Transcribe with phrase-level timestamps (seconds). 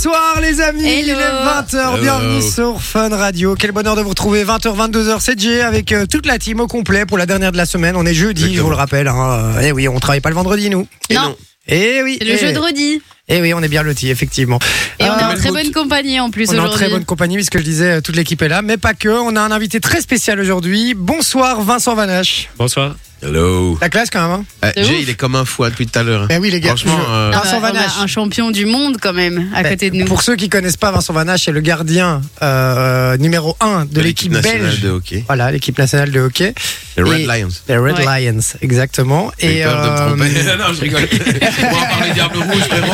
[0.00, 1.20] Bonsoir les amis, il est Hello.
[1.20, 3.56] 20h, bienvenue sur Fun Radio.
[3.58, 6.68] Quel bonheur de vous retrouver 20h, 22h, c'est J avec euh, toute la team au
[6.68, 7.96] complet pour la dernière de la semaine.
[7.96, 9.08] On est jeudi, je vous le rappelle.
[9.08, 9.54] Hein.
[9.56, 10.86] Euh, Eh oui, on travaille pas le vendredi nous.
[11.10, 11.34] Et non,
[11.66, 12.16] Eh oui.
[12.20, 13.02] c'est le eh, jeu de Rodi.
[13.26, 14.60] Eh oui, on est bien lotis effectivement.
[15.00, 16.76] Et on est Euh, en très bonne compagnie en plus on est en aujourd'hui.
[16.86, 19.08] très bonne compagnie puisque je disais euh, toute l'équipe est là, mais pas que.
[19.08, 20.94] On a un invité très spécial aujourd'hui.
[20.94, 22.50] Bonsoir Vincent Vanache.
[22.56, 22.94] Bonsoir.
[23.20, 23.76] Hello.
[23.80, 24.44] La classe quand même.
[24.62, 24.70] Hein?
[24.76, 25.02] Eh, De Jay, ouf.
[25.02, 26.28] il est comme un fou hein, depuis tout à l'heure.
[26.30, 26.68] eh oui les gars.
[26.68, 27.90] Franchement, je- euh, Ah Vincent on a Vanache.
[28.00, 30.04] un champion du monde quand même à Ben, côté de nous.
[30.06, 34.30] Pour ceux qui connaissent pas Vincent Vanache, c'est le gardien euh, numéro 1 de l'équipe
[34.30, 34.80] nationale belge.
[34.82, 35.24] de hockey.
[35.26, 36.54] Voilà, l'équipe nationale de hockey.
[36.96, 37.48] Les Red Et- Lions.
[37.68, 38.20] Les Red Ouais.
[38.30, 39.32] Lions, exactement.
[39.38, 40.56] J'ai Et, peur de me euh, tromper.
[40.58, 41.08] non, je rigole.
[41.70, 42.92] On va parler Diable Rouge, frérot.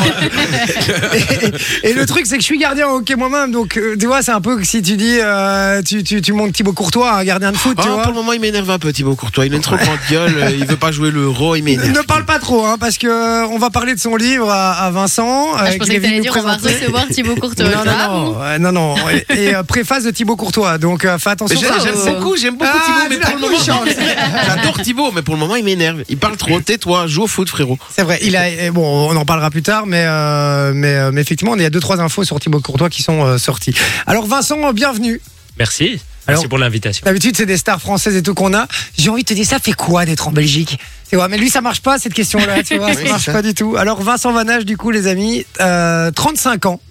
[1.83, 3.51] et, et le truc, c'est que je suis gardien au hockey moi-même.
[3.51, 6.33] Donc, euh, tu vois, c'est un peu que si tu dis, euh, tu, tu, tu
[6.33, 8.01] montes Thibaut Courtois, un gardien de foot, tu Ah, vois.
[8.03, 9.45] pour le moment, il m'énerve un peu, Thibaut Courtois.
[9.45, 10.35] Il a une trop grande gueule.
[10.37, 11.55] euh, Il veut pas jouer l'euro.
[11.55, 11.89] Il m'énerve.
[11.91, 14.71] Ne parle pas trop, hein, parce que euh, on va parler de son livre à,
[14.85, 15.49] à Vincent.
[15.55, 16.75] Ah, euh, je qu'il pensais que t'allais dire on va présenter.
[16.79, 17.65] recevoir Thibaut Courtois.
[17.65, 18.95] Non, non, Ah, non, euh, non, non.
[19.09, 20.77] Et, et, euh, préface de Thibaut Courtois.
[20.77, 21.59] Donc, euh, fais Mais attention.
[21.59, 23.81] J'aime ça, j'aime euh, beaucoup, j'aime beaucoup Ah, Thibaut, mais pour le moment, couchant.
[24.47, 26.03] j'adore Thibaut, mais pour le moment, il m'énerve.
[26.09, 26.59] Il parle trop.
[26.59, 27.77] Tais-toi, joue au foot, frérot.
[27.95, 31.21] C'est vrai, il a bon, on en parlera plus tard, mais euh, mais, euh, mais
[31.21, 33.73] effectivement, il y a deux trois infos sur Thibaut Courtois qui sont euh, sorties.
[34.07, 35.21] Alors Vincent, bienvenue.
[35.57, 35.99] Merci.
[36.27, 37.03] Alors- Merci pour l'invitation.
[37.05, 38.67] D'habitude, c'est des stars françaises et tout qu'on a.
[38.97, 40.79] J'ai envie de te dire, ça fait quoi d'être en Belgique?
[41.09, 42.63] Tu vois, mais lui, ça marche pas cette question-là.
[42.63, 43.75] Tu vois, ça Oui, marche c'est pas du tout.
[43.77, 46.81] Alors Vincent Vanage, du coup, les amis, euh, 35 ans,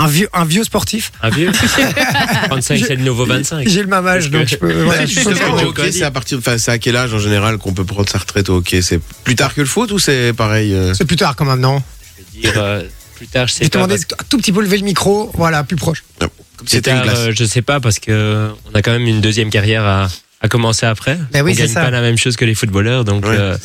[0.00, 1.12] un vieux un vieux sportif.
[1.22, 1.52] Un vieux
[2.48, 3.68] 35, c'est le nouveau 25.
[3.68, 4.82] J'ai le même âge, donc je peux.
[4.82, 5.20] voilà, je.
[5.20, 8.08] Joe hockey, c'est à partir enfin, c'est à quel âge en général qu'on peut prendre
[8.08, 8.82] sa retraite au hockey?
[8.82, 10.92] C'est plus tard que le foot ou c'est pareil euh?
[10.94, 11.80] C'est plus tard quand même, non?
[12.18, 12.82] Je vais dire, euh,
[13.14, 13.84] plus tard, je Je sais vais te pas.
[13.86, 16.02] demander parce- un tout petit peu lever le micro, voilà, plus proche.
[16.18, 16.28] Plus
[16.66, 19.84] c'était une euh, je sais pas parce que on a quand même une deuxième carrière
[19.84, 20.08] à,
[20.40, 21.18] à commencer après.
[21.32, 21.82] Ben oui, on c'est gagne ça.
[21.82, 23.56] pas la même chose que les footballeurs, donc Ouais, euh,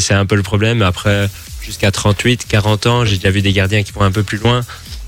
[0.00, 0.82] c'est un peu le problème.
[0.82, 1.28] Après,
[1.62, 4.60] jusqu'à 38, 40 ans, j'ai déjà vu des gardiens qui vont un peu plus loin,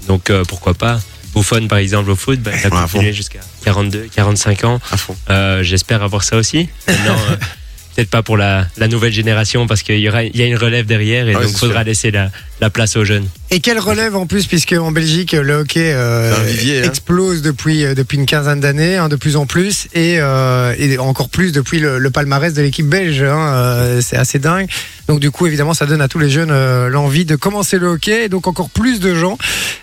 [0.08, 1.00] donc euh, pourquoi pas?
[1.34, 4.80] Buffon, par exemple, au foot, ben, il a Ouais, continué jusqu'à 42, 45 ans.
[5.28, 6.68] Euh, J'espère avoir ça aussi.
[6.88, 7.36] Maintenant, euh,
[7.96, 10.56] peut-être pas pour la, la nouvelle génération parce qu'il y, aura- il y a une
[10.56, 11.86] relève derrière et Ouais, donc c'est faudra sûr.
[11.86, 12.30] laisser la,
[12.60, 13.26] la place aux jeunes.
[13.50, 16.82] Et quelle relève en plus, puisque en Belgique, le hockey euh, hein.
[16.84, 20.98] explose depuis, euh, depuis une quinzaine d'années, hein, de plus en plus, et, euh, et
[20.98, 23.22] encore plus depuis le, le palmarès de l'équipe belge.
[23.22, 24.68] hein, euh, c'est assez dingue.
[25.08, 27.86] Donc du coup, évidemment, ça donne à tous les jeunes euh, l'envie de commencer le
[27.88, 29.38] hockey, et donc encore plus de gens.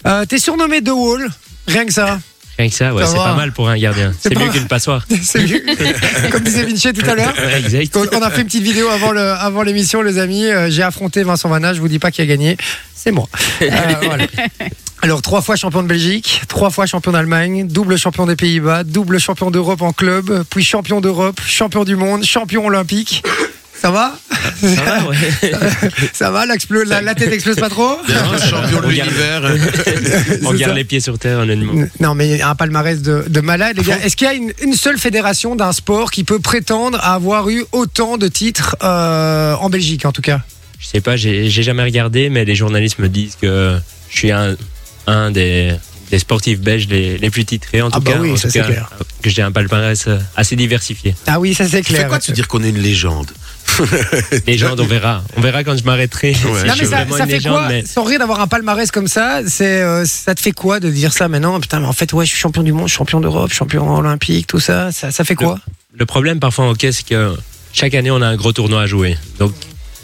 [0.05, 1.27] Euh, T'es surnommé The Wall,
[1.67, 2.19] rien que ça.
[2.57, 4.11] Rien que ça, ouais, c'est pas mal pour un gardien.
[4.19, 5.05] C'est mieux qu'une passoire.
[5.23, 5.63] C'est mieux.
[6.31, 7.33] Comme disait Vinci tout à l'heure.
[7.95, 10.45] On a fait une petite vidéo avant le, avant l'émission, les amis.
[10.45, 11.73] Euh, J'ai affronté Vincent Vanna.
[11.73, 12.57] Je vous dis pas qui a gagné,
[12.93, 13.27] c'est moi.
[13.61, 13.69] Euh,
[14.03, 14.27] voilà.
[15.01, 19.19] Alors trois fois champion de Belgique, trois fois champion d'Allemagne, double champion des Pays-Bas, double
[19.19, 23.23] champion d'Europe en club, puis champion d'Europe, champion du monde, champion olympique.
[23.83, 24.17] Ça va
[24.61, 25.17] Ça va, ouais.
[26.13, 29.41] Ça va l'explo- la, la tête explose pas trop Bien, champion de l'univers.
[30.45, 31.73] On C'est garde les pieds sur terre, honnêtement.
[31.99, 33.97] Non, mais un palmarès de, de malade, les gars.
[34.01, 37.49] Est-ce qu'il y a une, une seule fédération d'un sport qui peut prétendre à avoir
[37.49, 40.39] eu autant de titres euh, en Belgique, en tout cas?
[40.79, 43.77] Je sais pas, j'ai jamais regardé, mais les journalistes me disent que
[44.09, 44.55] je suis un,
[45.07, 45.73] un des,
[46.09, 48.19] des sportifs belges les, les plus titrés, en tout Ah bah cas.
[48.21, 48.89] oui, En ça, tout c'est cas, clair.
[49.21, 51.15] Que j'ai un palmarès euh, assez diversifié.
[51.27, 52.07] Ah oui, ça c'est clair.
[52.07, 53.31] quoi de se dire qu'on est une légende?
[54.47, 55.23] Les gens, on verra.
[55.37, 56.35] On verra quand je m'arrêterai.
[56.45, 56.63] Ouais.
[56.65, 59.81] Non mais ça, fait légende, quoi mais Sans rire d'avoir un palmarès comme ça, c'est
[59.81, 61.59] euh, ça te fait quoi de dire ça maintenant?
[61.59, 64.59] Putain, mais en fait ouais, je suis champion du monde, champion d'Europe, champion olympique, tout
[64.59, 64.91] ça.
[64.91, 65.59] Ça, ça fait quoi?
[65.95, 67.35] le problème parfois en hockey, c'est que
[67.71, 69.17] chaque année, on a un gros tournoi à jouer.
[69.39, 69.53] Donc,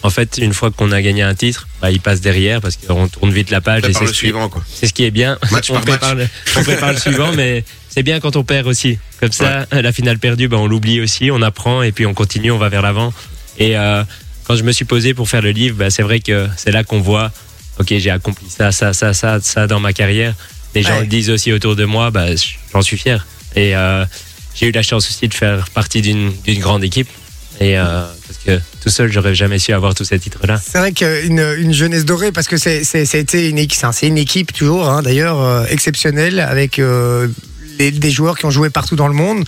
[0.02, 3.08] en fait, une fois qu'on a gagné un titre, bah, il passe derrière parce qu'on
[3.08, 3.82] tourne vite la page.
[3.84, 4.64] c'est le ce qui- suivant, quoi.
[4.74, 5.38] C'est ce qui est bien.
[5.52, 6.30] Match on, par prépare match.
[6.56, 8.98] Le, on prépare le suivant, mais c'est bien quand on perd aussi.
[9.20, 12.52] Comme ça, la finale perdue, ben, on l'oublie aussi, on apprend et puis on continue,
[12.52, 13.14] on va vers l'avant.
[13.60, 14.04] Et euh,
[14.46, 16.84] quand je me suis posé pour faire le livre, ben, c'est vrai que c'est là
[16.84, 17.32] qu'on voit,
[17.80, 20.34] ok, j'ai accompli ça, ça, ça, ça, ça dans ma carrière.
[20.76, 21.02] Les gens Ouais.
[21.02, 22.36] le disent aussi autour de moi, ben,
[22.74, 23.26] j'en suis fier.
[23.56, 24.06] Et euh,
[24.56, 27.08] j'ai eu la chance aussi de faire partie d'une grande équipe.
[27.62, 30.62] Et euh, parce que tout seul, j'aurais jamais su avoir tous ces titres-là.
[30.66, 32.56] C'est vrai qu'une une jeunesse dorée, parce que
[33.18, 33.58] été une
[34.08, 37.28] une équipe toujours, hein, d'ailleurs euh, exceptionnelle, avec euh,
[37.78, 39.44] les- des joueurs qui ont joué partout dans le monde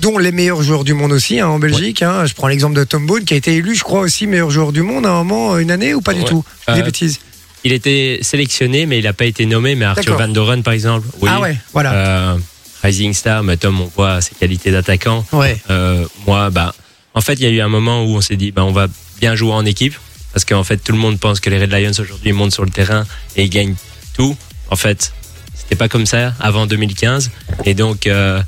[0.00, 2.02] dont les meilleurs joueurs du monde aussi hein, en Belgique.
[2.02, 2.26] hein.
[2.26, 4.72] Je prends l'exemple de Tom Bone qui a été élu, je crois aussi meilleur joueur
[4.72, 6.26] du monde à un moment, une année ou pas du Ouais.
[6.26, 6.44] tout?
[6.68, 7.20] Je des Euh, bêtises.
[7.64, 9.74] Il était sélectionné, mais il n'a pas été nommé.
[9.74, 10.16] Mais Arthur.
[10.16, 11.28] Van Doren, par exemple, oui.
[11.32, 11.92] Ah ouais, voilà.
[11.94, 12.36] Euh,
[12.82, 15.24] Rising Star, mais Tom, on voit ses qualités d'attaquant.
[15.32, 15.58] ouais.
[15.70, 16.74] Euh, moi, bah,
[17.14, 18.86] en fait, il y a eu un moment où on s'est dit, bah, on va
[19.20, 19.94] bien jouer en équipe,
[20.32, 22.70] parce qu'en fait, tout le monde pense que les Red Lions aujourd'hui montent sur le
[22.70, 23.04] terrain
[23.36, 23.74] et ils gagnent
[24.14, 24.36] tout.
[24.70, 25.12] En fait,
[25.54, 27.30] c'était pas comme ça avant 2015,
[27.64, 28.40] et donc, euh,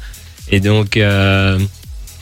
[0.50, 1.58] et donc, euh,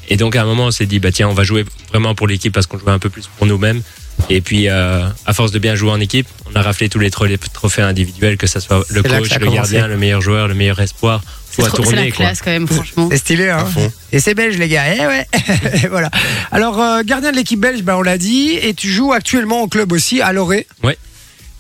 [0.09, 2.27] et donc, à un moment, on s'est dit, bah tiens, on va jouer vraiment pour
[2.29, 3.83] l'équipe parce qu'on jouait un peu plus pour nous-mêmes.
[4.31, 7.11] Et puis, euh, à force de bien jouer en équipe, on a raflé tous les
[7.11, 10.55] tro- les trophées individuels, que ce soit le coach, le gardien, le meilleur joueur, le
[10.55, 11.23] meilleur espoir.
[11.51, 12.11] C'est la quoi.
[12.11, 13.09] classe quand même, franchement.
[13.11, 13.93] C'est stylé, hein À fond.
[14.13, 14.85] Et c'est belge, les gars.
[14.95, 15.27] Eh ouais.
[15.85, 16.11] Et voilà.
[16.53, 18.51] Alors, euh, gardien de l'équipe belge, bah, on l'a dit.
[18.63, 20.67] Et tu joues actuellement au club aussi, à Loré.
[20.83, 20.97] Ouais.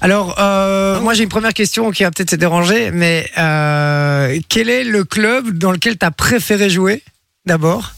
[0.01, 2.91] Alors, euh, moi, j'ai une première question qui va peut-être te déranger.
[2.91, 7.03] Mais euh, quel est le club dans lequel tu as préféré jouer,
[7.47, 7.93] d'abord?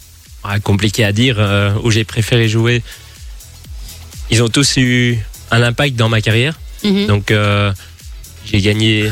[0.44, 2.82] Ah, compliqué à dire, euh, où j'ai préféré jouer.
[4.30, 5.18] Ils ont tous eu
[5.50, 6.58] un impact dans ma carrière.
[6.84, 7.06] Mhm.
[7.06, 7.72] Donc, euh,
[8.44, 9.10] j'ai gagné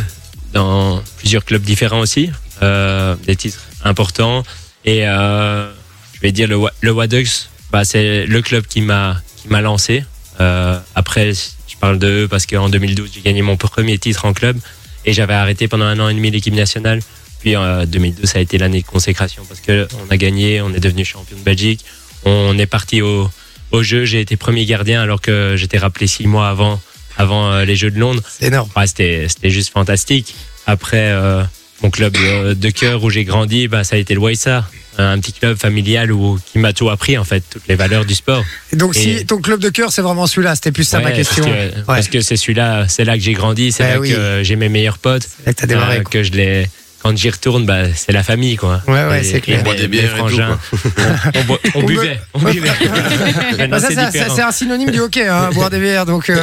[0.52, 2.30] dans plusieurs clubs différents aussi,
[2.62, 4.44] euh, des titres importants.
[4.84, 5.70] Et euh,
[6.14, 10.04] je vais dire le, le Waducks, bah, c'est le club qui m'a qui m'a lancé.
[10.40, 11.32] Euh, après,
[11.76, 14.56] je parle de eux parce qu'en 2012, j'ai gagné mon premier titre en club
[15.05, 17.00] et j'avais arrêté pendant un an et demi l'équipe nationale.
[17.40, 20.73] Puis en 2012, ça a été l'année de consécration parce que on a gagné, on
[20.73, 21.84] est devenu champion de Belgique.
[22.25, 23.31] On est parti au,
[23.73, 24.05] au jeu.
[24.05, 26.81] J'ai été premier gardien alors que j'étais rappelé six mois avant
[27.19, 28.22] avant euh, les Jeux de Londres.
[28.29, 28.69] C'est énorme.
[28.76, 30.34] Ouais, c'était c'était juste fantastique.
[30.67, 31.43] Après, euh,
[31.82, 35.19] mon club de, de cœur où j'ai grandi, bah, ça a été le Waïsa, un
[35.20, 38.44] petit club familial où, qui m'a tout appris, en fait, toutes les valeurs du sport.
[38.72, 41.12] Et donc, Et- si ton club de cœur, c'est vraiment celui-là, c'était plus ça ma
[41.12, 41.44] question.
[41.44, 44.10] Parce que, parce que c'est celui-là, c'est là que j'ai grandi, c'est Bah là oui.
[44.12, 45.98] que j'ai mes meilleurs potes, Là que t'as démarré.
[45.98, 46.10] euh, quoi.
[46.12, 46.66] que je les.
[47.02, 48.82] Quand j'y retourne, bah, c'est la famille, quoi.
[48.88, 49.58] Ouais, ouais, c'est clair.
[49.60, 50.58] On boit des bières et tout, frangins.
[50.72, 52.69] On, on bo- on On buvait, on buvait.
[53.69, 56.04] Bah, c'est un synonyme du hockey, hein, boire des bières.
[56.06, 56.37] Donc, euh,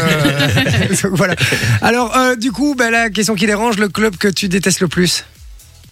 [1.01, 1.35] donc voilà.
[1.81, 4.87] Alors, euh, du coup, bah, la question qui dérange, le club que tu détestes le
[4.87, 5.25] plus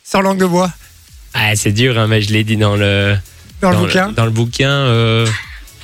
[0.06, 0.72] Sans langue de bois?
[1.34, 3.16] Ah, c'est dur, hein, mais je l'ai dit dans le,
[3.62, 5.26] dans, le bouquin dans le bouquin, euh,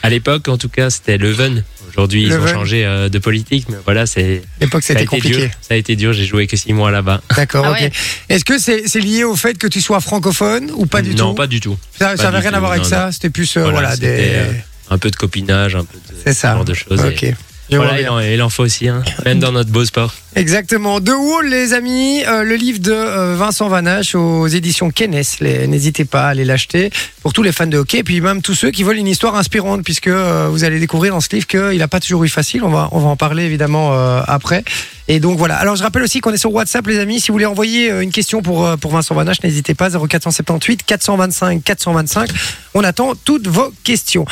[0.03, 1.63] à l'époque, en tout cas, c'était Leuven.
[1.89, 4.43] Aujourd'hui, ils ont changé euh, de politique, mais voilà, c'est.
[4.61, 5.37] L'époque, Ça a c'était été compliqué.
[5.37, 5.49] dur.
[5.61, 6.13] Ça a été dur.
[6.13, 7.21] J'ai joué que six mois là-bas.
[7.35, 7.79] D'accord, Ah ok.
[7.79, 7.91] ouais.
[8.29, 11.35] Est-ce que c'est lié au fait que tu sois francophone ou pas du non, tout
[11.35, 11.77] pas du tout.
[11.97, 14.05] Ça n'avait rien à voir avec non, ça C'était plus, euh, Voilà, des.
[14.09, 14.51] euh,
[14.91, 16.51] Un peu de copinage, un peu de c'est ça.
[16.51, 17.03] ce genre de choses.
[17.03, 17.23] Ok.
[17.23, 17.35] Et
[17.69, 20.13] Voilà, il en, il en faut aussi, hein, même dans notre beau sport.
[20.35, 21.01] Exactement.
[21.01, 25.19] The Wall, les amis, euh, le livre de euh, Vincent Vanache aux éditions Kennes.
[25.41, 26.91] N'hésitez pas à aller l'acheter
[27.23, 29.35] pour tous les fans de hockey, et puis même tous ceux qui veulent une histoire
[29.35, 32.63] inspirante, puisque euh, vous allez découvrir dans ce livre qu'il n'a pas toujours eu facile.
[32.63, 33.93] On va, on va en parler évidemment
[34.27, 34.63] après.
[35.09, 35.55] Et donc voilà.
[35.55, 37.19] Alors je rappelle aussi qu'on est sur WhatsApp, les amis.
[37.19, 39.89] Si vous voulez envoyer une question pour, pour Vincent Vanache, n'hésitez pas.
[39.89, 42.29] 0478 425 425.
[42.75, 44.25] On attend toutes vos questions.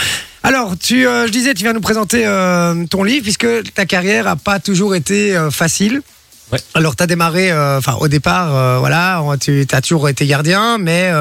[0.46, 4.28] Alors, tu, euh, je disais, tu viens nous présenter euh, ton livre, puisque ta carrière
[4.28, 6.04] a pas toujours été euh, facile.
[6.52, 6.60] Ouais.
[6.76, 11.12] Alors, tu as démarré, enfin, au départ, voilà, tu as toujours été gardien, mais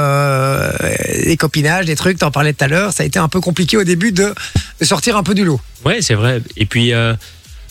[1.25, 3.79] les copinages, des trucs, t'en parlais tout à l'heure, ça a été un peu compliqué
[3.79, 4.35] au début de,
[4.81, 5.59] de sortir un peu du lot.
[5.87, 6.43] Ouais, c'est vrai.
[6.59, 6.93] Et puis,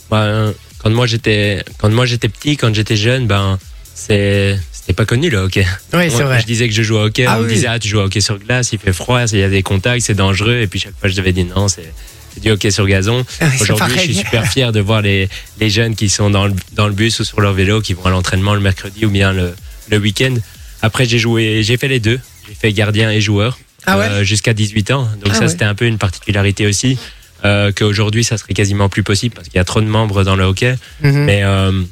[0.10, 3.60] ben, quand moi j'étais, quand moi j'étais petit, quand j'étais jeune, ben,
[3.94, 5.66] c'est, c'était pas connu le hockey.
[5.94, 6.42] Oui, c'est vrai.
[6.42, 8.04] Je disais que je jouais au hockey, Ah on me disait ah tu joues au
[8.04, 10.58] hockey sur glace, il fait froid, il y a des contacts, c'est dangereux.
[10.58, 11.92] Et puis chaque fois je devais dire non, c'est
[12.34, 13.24] c'est du hockey sur gazon.
[13.40, 16.48] Ah C'est Aujourd'hui, je suis super fier de voir les, les jeunes qui sont dans
[16.48, 19.10] le, dans le bus ou sur leur vélo, qui vont à l'entraînement le mercredi ou
[19.12, 19.54] bien le,
[19.92, 20.34] le week-end.
[20.82, 22.20] Après, j'ai joué, j'ai fait les deux.
[22.50, 25.04] J'ai fait gardien et joueur Ah ouais euh, jusqu'à 18 ans.
[25.24, 25.48] Donc Ah ça, ouais.
[25.48, 26.98] c'était un peu une particularité aussi.
[27.46, 30.36] Euh, qu'aujourd'hui, ça serait quasiment plus possible parce qu'il y a trop de membres dans
[30.36, 30.76] le hockey.
[31.04, 31.26] Mhm.
[31.26, 31.84] Mais, euh,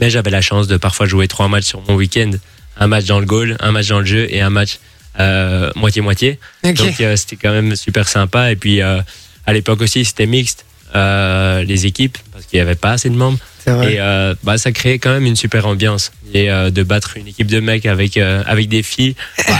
[0.00, 2.30] mais j'avais la chance de parfois jouer trois matchs sur mon week-end.
[2.78, 4.78] Un match dans le goal, un match dans le jeu et un match
[5.18, 6.38] euh, moitié-moitié.
[6.64, 8.50] Donc euh, c'était quand même super sympa.
[8.50, 9.00] Et puis euh,
[9.46, 10.64] à l'époque aussi, c'était mixte,
[10.94, 13.38] les équipes, parce qu'il n'y avait pas assez de membres.
[13.66, 13.98] Et
[14.42, 16.12] bah, ça créait quand même une super ambiance.
[16.32, 19.14] Et de battre une équipe de mecs avec, avec des filles,
[19.46, 19.58] bah,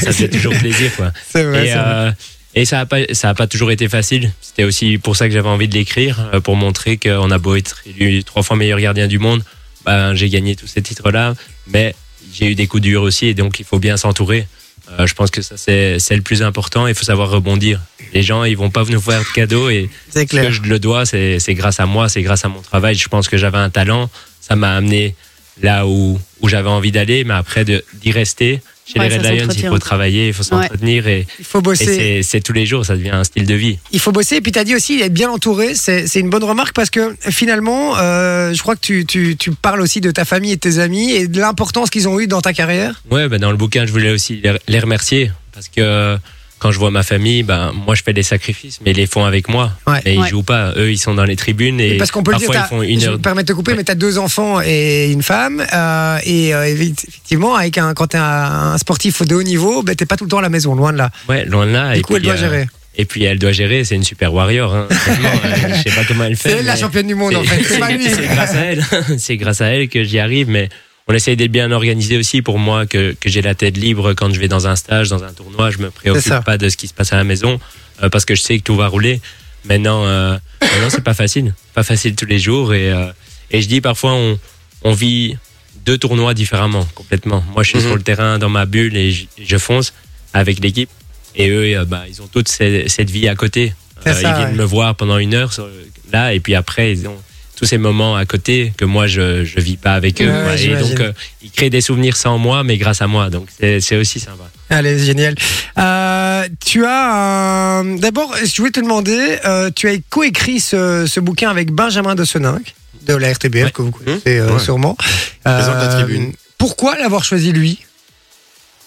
[0.00, 0.90] ça faisait toujours plaisir.
[0.96, 1.12] Quoi.
[1.34, 1.66] Vrai.
[1.66, 2.14] Et, c'est vrai.
[2.54, 4.32] et ça n'a pas, ça a pas toujours été facile.
[4.40, 7.82] C'était aussi pour ça que j'avais envie de l'écrire, pour montrer qu'on a beau être
[7.86, 9.42] élu trois fois meilleur gardien du monde,
[9.84, 11.34] ben, j'ai gagné tous ces titres-là,
[11.66, 11.94] mais
[12.32, 14.46] j'ai eu des coups durs aussi, et donc il faut bien s'entourer.
[14.90, 16.86] Euh, je pense que ça, c'est le plus important.
[16.86, 17.80] Il faut savoir rebondir.
[18.12, 21.06] Les gens, ils vont pas nous faire de cadeaux, et ce que je le dois,
[21.06, 22.94] c'est grâce à moi, c'est grâce à mon travail.
[22.94, 24.10] Je pense que j'avais un talent,
[24.40, 25.14] ça m'a amené
[25.62, 28.60] là où, où j'avais envie d'aller, mais après d'y rester.
[28.86, 32.22] Chez Ouais, les Red Lions, il faut travailler, il faut s'entretenir et, Il faut bosser.
[32.22, 33.78] c'est- tous les jours, ça devient un style de vie.
[33.92, 34.36] Il faut bosser.
[34.36, 35.74] Et puis, tu as dit aussi être bien entouré.
[35.74, 39.80] C'est une bonne remarque parce que finalement, euh, je crois que tu, tu, tu parles
[39.80, 42.42] aussi de ta famille et de tes amis et de l'importance qu'ils ont eu dans
[42.42, 43.02] ta carrière.
[43.10, 46.18] Ouais, ben dans le bouquin, je voulais aussi les- les remercier parce que
[46.64, 49.26] quand je vois ma famille, ben moi je fais des sacrifices, mais ils les font
[49.26, 49.72] avec moi.
[49.86, 50.00] Ouais.
[50.06, 50.28] Et ils Ouais.
[50.30, 50.72] jouent pas.
[50.78, 52.82] Eux, ils sont dans les tribunes et, parce qu'on peut le dire, parfois ils font
[52.94, 53.12] une je heure.
[53.12, 53.76] me permets de te couper, Ouais.
[53.76, 55.62] mais tu as deux enfants et une femme.
[55.74, 59.94] euh, et euh, effectivement, avec un, quand tu es un, sportif de haut niveau, ben,
[59.94, 61.10] t'es pas tout le temps à la maison, loin de là.
[61.28, 61.92] Ouais, loin de là.
[61.92, 62.66] Du et coup, elle doit euh, gérer.
[62.96, 63.84] Et puis elle doit gérer.
[63.84, 64.74] C'est une super warrior.
[64.74, 64.88] Hein.
[65.44, 66.48] Euh, je sais pas comment elle fait.
[66.48, 67.62] C'est la championne du monde, en fait.
[68.08, 68.84] C'est grâce à elle.
[69.18, 70.70] c'est grâce à elle que j'y arrive, mais
[71.06, 74.32] on essaye d'être bien organisé aussi pour moi, que, que j'ai la tête libre quand
[74.32, 75.70] je vais dans un stage, dans un tournoi.
[75.70, 77.60] Je me préoccupe pas de ce qui se passe à la maison
[78.02, 79.20] euh, parce que je sais que tout va rouler.
[79.66, 80.36] Maintenant, euh,
[80.80, 81.54] non, c'est pas facile.
[81.74, 82.72] Pas facile tous les jours.
[82.74, 83.06] Et, euh,
[83.50, 84.38] et je dis parfois, on,
[84.82, 85.36] on vit
[85.84, 87.44] deux tournois différemment, complètement.
[87.52, 87.84] Moi, je suis Mhm.
[87.86, 89.92] sur le terrain dans ma bulle et je, je fonce
[90.32, 90.88] avec l'équipe.
[91.36, 93.74] Et eux, euh, bah, ils ont toute cette vie à côté.
[94.06, 94.56] Euh, ça, ils viennent ouais.
[94.56, 95.68] me voir pendant une heure sur-
[96.12, 97.16] là, et puis après, ils ont
[97.64, 100.26] tous ces moments à côté que moi, je je vis pas avec eux.
[100.26, 100.52] Ouais, quoi.
[100.52, 103.30] ouais, et donc, euh, ils créent des souvenirs sans moi, mais grâce à moi.
[103.30, 104.44] Donc, c'est aussi sympa.
[104.70, 105.34] Allez, génial.
[105.78, 107.96] Euh, tu as un...
[107.96, 112.24] D'abord, je voulais te demander, euh, tu as coécrit ce, ce bouquin avec Benjamin de
[112.24, 112.74] Seninck,
[113.06, 113.70] de la RTBF, Ouais.
[113.70, 114.58] que vous connaissez euh, Ouais.
[114.58, 114.96] sûrement.
[115.44, 116.32] Présente la tribune.
[116.58, 117.78] Pourquoi l'avoir choisi lui?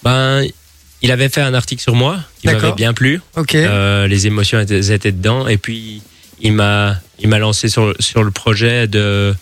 [0.02, 0.44] Ben,
[1.02, 3.20] il avait fait un article sur moi qui m'avait bien plu.
[3.36, 3.54] Ok.
[3.54, 5.46] Euh, les émotions étaient, étaient dedans.
[5.48, 6.02] Et puis,
[6.40, 9.34] il m'a, il m'a lancé sur, sur le projet de,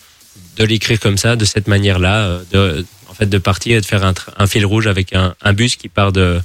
[0.57, 3.85] de l'écrire comme ça, de cette manière-là, euh, de, en fait, de partir et de
[3.85, 6.39] faire un, un fil rouge avec un, un bus qui part de,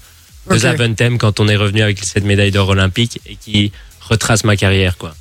[0.48, 0.58] de Ok.
[0.58, 4.96] Zaventem quand on est revenu avec cette médaille d'or olympique et qui retrace ma carrière,
[4.98, 5.14] quoi.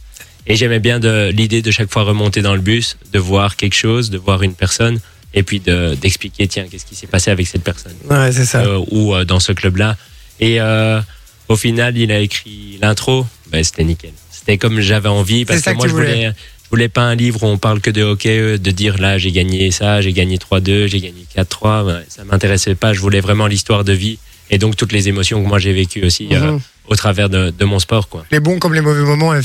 [0.48, 3.76] Et j'aimais bien de, l'idée de chaque fois remonter dans le bus, de voir quelque
[3.76, 5.00] chose, de voir une personne,
[5.36, 8.62] et puis de, d'expliquer, tiens, qu'est-ce qui s'est passé avec cette personne Ouais, c'est ça.
[8.64, 9.96] euh, ou euh, dans ce club-là.
[10.40, 11.00] Et euh,
[11.48, 13.26] au final, il a écrit l'intro.
[13.52, 14.12] Ben, c'était nickel.
[14.42, 16.06] C'était comme j'avais envie parce que que moi, je voulais.
[16.16, 16.32] voulais,
[16.66, 19.18] je voulais pas un livre où on parle que de hockey, euh, de dire là,
[19.18, 21.84] j'ai gagné ça, j'ai gagné 3-2, j'ai gagné 4-3.
[21.86, 22.94] Ouais, ça m'intéressait pas.
[22.94, 24.18] Je voulais vraiment l'histoire de vie
[24.50, 26.60] et donc toutes les émotions que moi j'ai vécues aussi euh, Mhm.
[26.88, 28.26] au travers de, de mon sport, quoi.
[28.32, 29.42] Les bons comme les mauvais moments, Ouais.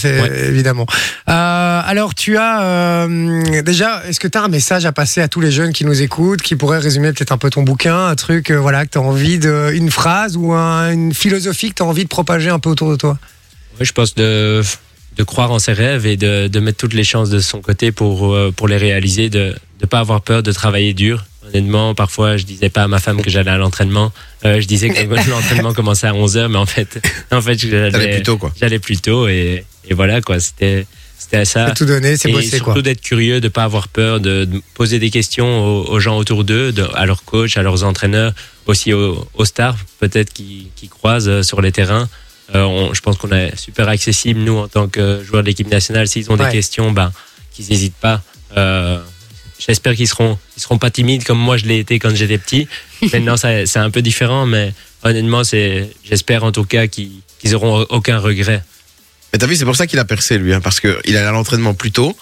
[0.48, 0.86] évidemment.
[1.28, 5.28] Euh, alors, tu as euh, déjà, est-ce que tu as un message à passer à
[5.28, 8.14] tous les jeunes qui nous écoutent, qui pourrait résumer peut-être un peu ton bouquin, un
[8.16, 11.74] truc, euh, voilà, que tu as envie de, une phrase ou un- une philosophie que
[11.74, 13.18] tu as envie de propager un peu autour de toi?
[13.78, 14.62] Ouais, je pense de,
[15.16, 17.92] de croire en ses rêves et de, de mettre toutes les chances de son côté
[17.92, 21.24] pour, euh, pour les réaliser, de ne pas avoir peur de travailler dur.
[21.48, 24.12] Honnêtement, parfois, je disais pas à ma femme que j'allais à l'entraînement.
[24.44, 27.00] Euh, je disais que l'entraînement commençait à 11h, mais en fait,
[27.32, 28.52] en fait j'allais plus tôt, quoi.
[28.60, 30.40] j'allais plus tôt et, et voilà, quoi.
[30.40, 30.86] C'était
[31.18, 31.68] c'était ça.
[31.68, 34.60] C'est tout donné, c'est Et bossé, surtout d'être curieux, de pas avoir peur, de, de
[34.74, 38.32] poser des questions aux, aux gens autour d'eux, de- à leurs coachs, à leurs entraîneurs,
[38.66, 42.08] aussi aux, aux stars peut-être qui, qui croisent euh, sur les terrains.
[42.54, 45.68] Euh, on- je pense qu'on est super accessible nous en tant que joueurs de l'équipe
[45.70, 46.06] nationale.
[46.06, 46.46] S'ils ont Ouais.
[46.46, 47.12] des questions, ben
[47.52, 48.22] qu'ils n'hésitent pas.
[48.56, 49.00] Euh,
[49.58, 52.68] J'espère qu'ils seront, ils seront pas timides comme moi je l'ai été quand j'étais petit.
[53.12, 57.54] Maintenant, ça- c'est un peu différent, mais honnêtement, c'est, j'espère en tout cas qu'ils qu'ils
[57.54, 58.62] auront aucun regret.
[59.32, 61.32] Mais t'as vu, c'est pour ça qu'il a percé, lui, hein, parce qu'il allait à
[61.32, 62.14] l'entraînement plus tôt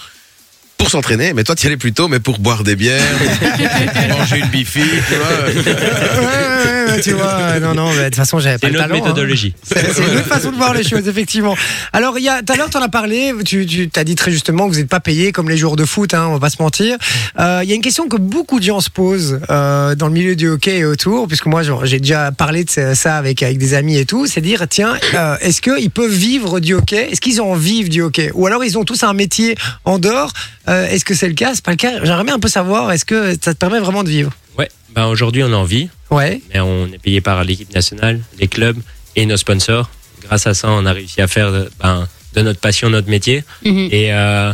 [0.78, 3.00] pour s'entraîner, mais toi, tu y allais plus tôt, mais pour boire des bières,
[4.10, 5.46] manger une bifi, tu vois.
[5.46, 8.78] ouais, ouais, ouais, tu vois, non, non, mais de toute façon, j'avais pas C'est le
[8.78, 8.94] talent.
[8.94, 8.98] hein.
[8.98, 9.54] méthodologie.
[9.62, 11.56] C'est c'est une autre façon de voir les choses, effectivement.
[11.92, 14.14] Alors, il y a, tout à l'heure, tu en as parlé, tu, tu as dit
[14.14, 16.40] très justement que vous n'êtes pas payé comme les joueurs de foot, hein, on va
[16.40, 16.96] pas se mentir.
[17.38, 20.12] Euh, Il y a une question que beaucoup de gens se posent euh, dans le
[20.12, 23.58] milieu du hockey et autour, puisque moi, genre, j'ai déjà parlé de ça avec, avec
[23.58, 27.08] des amis et tout, c'est dire, tiens, euh, est-ce qu'ils peuvent vivre du hockey?
[27.12, 28.30] Est-ce qu'ils de vivre du hockey?
[28.34, 30.32] Ou alors, ils ont tous un métier en dehors
[30.68, 31.52] Euh, Est-ce que c'est le cas?
[31.54, 34.02] C'est pas le cas J'aimerais bien un peu savoir, est-ce que ça te permet vraiment
[34.02, 34.32] de vivre?
[34.58, 38.48] Ouais, ben aujourd'hui on en vit, Ouais, mais on est payé par l'équipe nationale, les
[38.48, 38.78] clubs
[39.16, 39.90] et nos sponsors.
[40.22, 43.44] Grâce à ça, on a réussi à faire de, ben, de notre passion notre métier.
[43.64, 43.88] Mhm.
[43.92, 44.52] Et euh,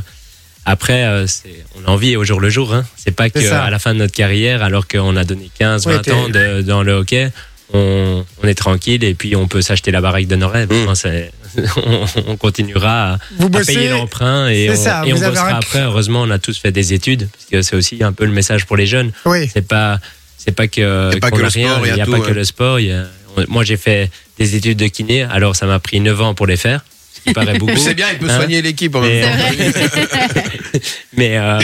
[0.65, 2.75] après, euh, c'est- on en vit au jour le jour.
[2.75, 2.85] Hein.
[2.97, 6.03] C'est pas qu'à la fin de notre carrière, alors qu'on a donné 15, Ouais, 20
[6.03, 7.31] t'es- ans de- dans le hockey,
[7.73, 10.73] on, on est tranquille et puis on peut s'acheter la baraque de nos rêves.
[10.73, 10.89] Mm.
[10.89, 11.33] Hein, c'est-
[11.85, 15.55] on, on continuera à, vous à payer l'emprunt et on, ça, et on bossera un-
[15.59, 15.81] après.
[15.81, 18.67] Heureusement, on a tous fait des études, parce que c'est aussi un peu le message
[18.67, 19.11] pour les jeunes.
[19.25, 19.99] Oui, C'est pas,
[20.39, 22.21] c'est pas que, pas qu'on que a le rien, sport, il n'y a tout, pas
[22.21, 22.79] que le sport.
[22.81, 23.07] il y a-
[23.49, 26.57] moi, j'ai fait des études de kiné, alors ça m'a pris 9 ans pour les
[26.57, 26.85] faire,
[27.15, 27.77] ce qui paraît beaucoup.
[27.77, 30.41] C'est bien, il peut Hein soigner l'équipe en Mais- même temps.
[31.17, 31.59] mais, euh,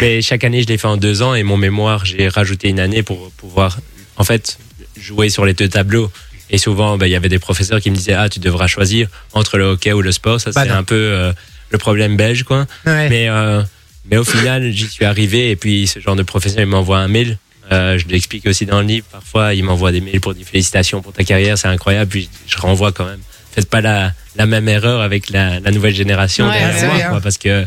[0.00, 2.80] mais chaque année, je l'ai fait en deux ans et mon mémoire, j'ai rajouté une
[2.80, 3.78] année pour pouvoir,
[4.16, 4.58] en fait,
[5.00, 6.10] jouer sur les deux tableaux.
[6.50, 9.08] Et souvent, ben, il y avait des professeurs qui me disaient Ah, tu devras choisir
[9.34, 10.40] entre le hockey ou le sport.
[10.40, 11.32] Ça, Bah c'est un peu euh,
[11.70, 12.66] le problème belge, quoi.
[12.86, 13.08] ouais.
[13.10, 13.62] Mais, euh,
[14.10, 17.08] mais au final, j'y suis arrivé et puis ce genre de professeur, il m'envoie un
[17.08, 17.36] mail.
[17.70, 19.04] Euh, je l'explique aussi dans le livre.
[19.12, 22.10] Parfois, il m'envoie des mails pour dire félicitations pour ta carrière, c'est incroyable.
[22.10, 23.20] Puis je renvoie quand même.
[23.52, 27.20] Faites pas la, la même erreur avec la, la nouvelle génération Ouais, derrière moi, quoi,
[27.20, 27.66] parce que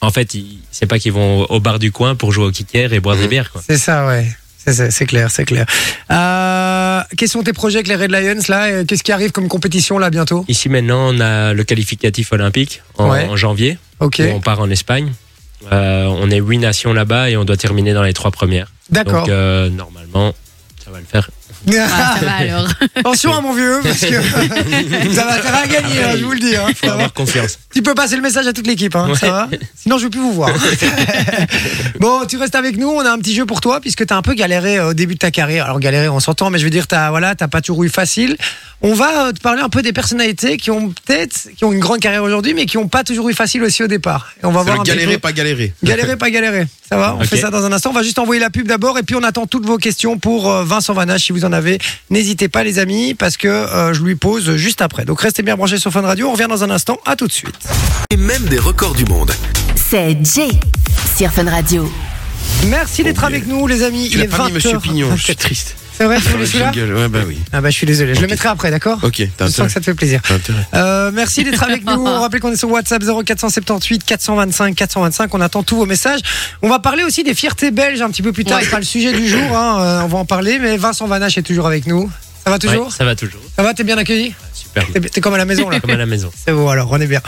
[0.00, 0.34] en fait,
[0.72, 3.24] c'est pas qu'ils vont au bar du coin pour jouer au kicker et boire des
[3.24, 3.28] Mhm.
[3.28, 3.52] bières.
[3.52, 3.62] Quoi.
[3.64, 4.26] C'est ça, ouais.
[4.66, 5.66] C'est- clair, c'est clair.
[6.10, 9.98] Euh, quels sont tes projets avec les Red Lions là Qu'est-ce qui arrive comme compétition
[9.98, 10.44] là bientôt?
[10.48, 13.26] Ici maintenant, on a le qualificatif olympique en, Ouais.
[13.28, 13.78] en janvier.
[14.00, 15.12] Ok, on part en Espagne.
[15.72, 18.72] Euh, on est huit nations là-bas et on doit terminer dans les trois premières.
[18.90, 19.22] d'accord.
[19.22, 20.34] Donc euh, normalement,
[20.84, 21.30] ça va le faire.
[21.68, 22.68] Ah, ça va alors.
[22.96, 26.38] Attention à mon vieux, parce que vous avez intérêt à gagner, hein, je vous le
[26.38, 26.56] dis.
[26.56, 27.58] Hein, Faut ça va avoir confiance.
[27.72, 30.10] tu peux passer le message à toute l'équipe, hein, ça va Sinon, je ne veux
[30.10, 30.50] plus vous voir.
[32.00, 32.88] bon, tu restes avec nous.
[32.88, 34.94] On a un petit jeu pour toi, puisque tu as un peu galéré euh, au
[34.94, 35.66] début de ta carrière.
[35.66, 37.88] Alors, galéré, on s'entend, mais je veux dire, tu n'as voilà, t'as pas toujours eu
[37.88, 38.36] facile.
[38.82, 41.80] On va euh, te parler un peu des personnalités qui ont peut-être, qui ont une
[41.80, 44.32] grande carrière aujourd'hui, mais qui n'ont pas toujours eu facile aussi au départ.
[44.42, 45.74] Et on va voir un galérer, peu- pas galérer.
[45.84, 46.66] Galérer, pas galérer.
[46.88, 47.90] Ça va On fait ça dans un instant.
[47.90, 50.50] On va juste envoyer la pub d'abord et puis on attend toutes vos questions pour
[50.50, 51.78] euh, Vincent Vanache si vous en avez.
[52.08, 55.04] N'hésitez pas les amis parce que euh, je lui pose juste après.
[55.04, 56.28] Donc restez bien branchés sur Fun Radio.
[56.28, 56.98] On revient dans un instant.
[57.04, 57.54] À tout de suite.
[58.10, 59.30] Et même des records du monde.
[59.76, 60.48] C'est Jay
[61.18, 61.92] sur Fun Radio.
[62.68, 64.08] Merci d'être avec nous les amis.
[64.08, 64.78] Tu Il est pas mis 20 Monsieur.
[64.78, 65.76] Pignon, je suis triste.
[66.00, 67.36] C'est vrai, tu Dans voulais celui-là Ouais, bah oui.
[67.52, 68.14] Ah bah je suis désolé.
[68.14, 70.22] Je le mettrai après, d'accord Ok, t'as Je sens que ça te fait plaisir.
[70.26, 70.66] T'as intérêt.
[70.72, 71.92] Euh, merci d'être avec nous.
[72.06, 75.34] On rappelle qu'on est sur WhatsApp 0478 425 425.
[75.34, 76.20] On attend tous vos messages.
[76.62, 78.56] On va parler aussi des fiertés belges un petit peu plus tard.
[78.60, 78.64] Ouais.
[78.64, 79.42] C'est pas le sujet du jour.
[79.54, 79.76] hein.
[79.80, 80.58] Euh, on va en parler.
[80.58, 82.10] Mais Vincent Vanache est toujours avec nous.
[82.44, 83.42] Ça va toujours Ouais, ça va toujours.
[83.54, 84.86] Ça va T'es bien accueilli Super.
[84.94, 85.80] T'es t'es comme à la maison là.
[85.80, 86.30] Comme à la maison.
[86.46, 87.20] C'est bon alors, on est bien.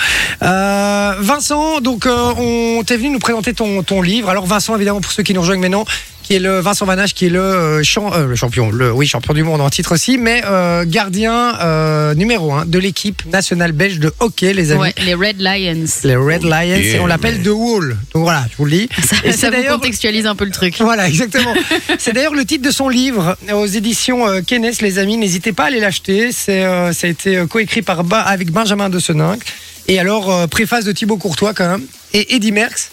[0.42, 4.30] Euh, Vincent, donc euh, on t'es venu nous présenter ton, ton livre.
[4.30, 5.84] Alors Vincent, évidemment pour ceux qui nous rejoignent maintenant,
[6.32, 9.06] qui est le Vincent Vanache, qui est le, euh, champ- euh, le champion, le oui
[9.06, 13.72] champion du monde en titre aussi, mais euh, gardien euh, numéro un de l'équipe nationale
[13.72, 14.80] belge de hockey, les amis.
[14.80, 15.84] Ouais, les Red Lions.
[16.04, 17.98] Les Red Lions, et on mais- l'appelle The Wall.
[18.14, 18.88] Donc voilà, je vous le dis.
[19.04, 20.76] Ça, Et ça vous contextualise un peu le truc.
[20.80, 21.52] voilà, exactement.
[21.98, 25.18] c'est d'ailleurs le titre de son livre aux éditions euh, Kennes, les amis.
[25.18, 26.32] N'hésitez pas à aller l'acheter.
[26.32, 29.42] C'est, euh, ça a été euh, coécrit par Ba- avec Benjamin de Seninck.
[29.86, 31.82] Et alors, euh, préface de Thibaut Courtois quand même.
[32.14, 32.88] Et Eddie Merckx.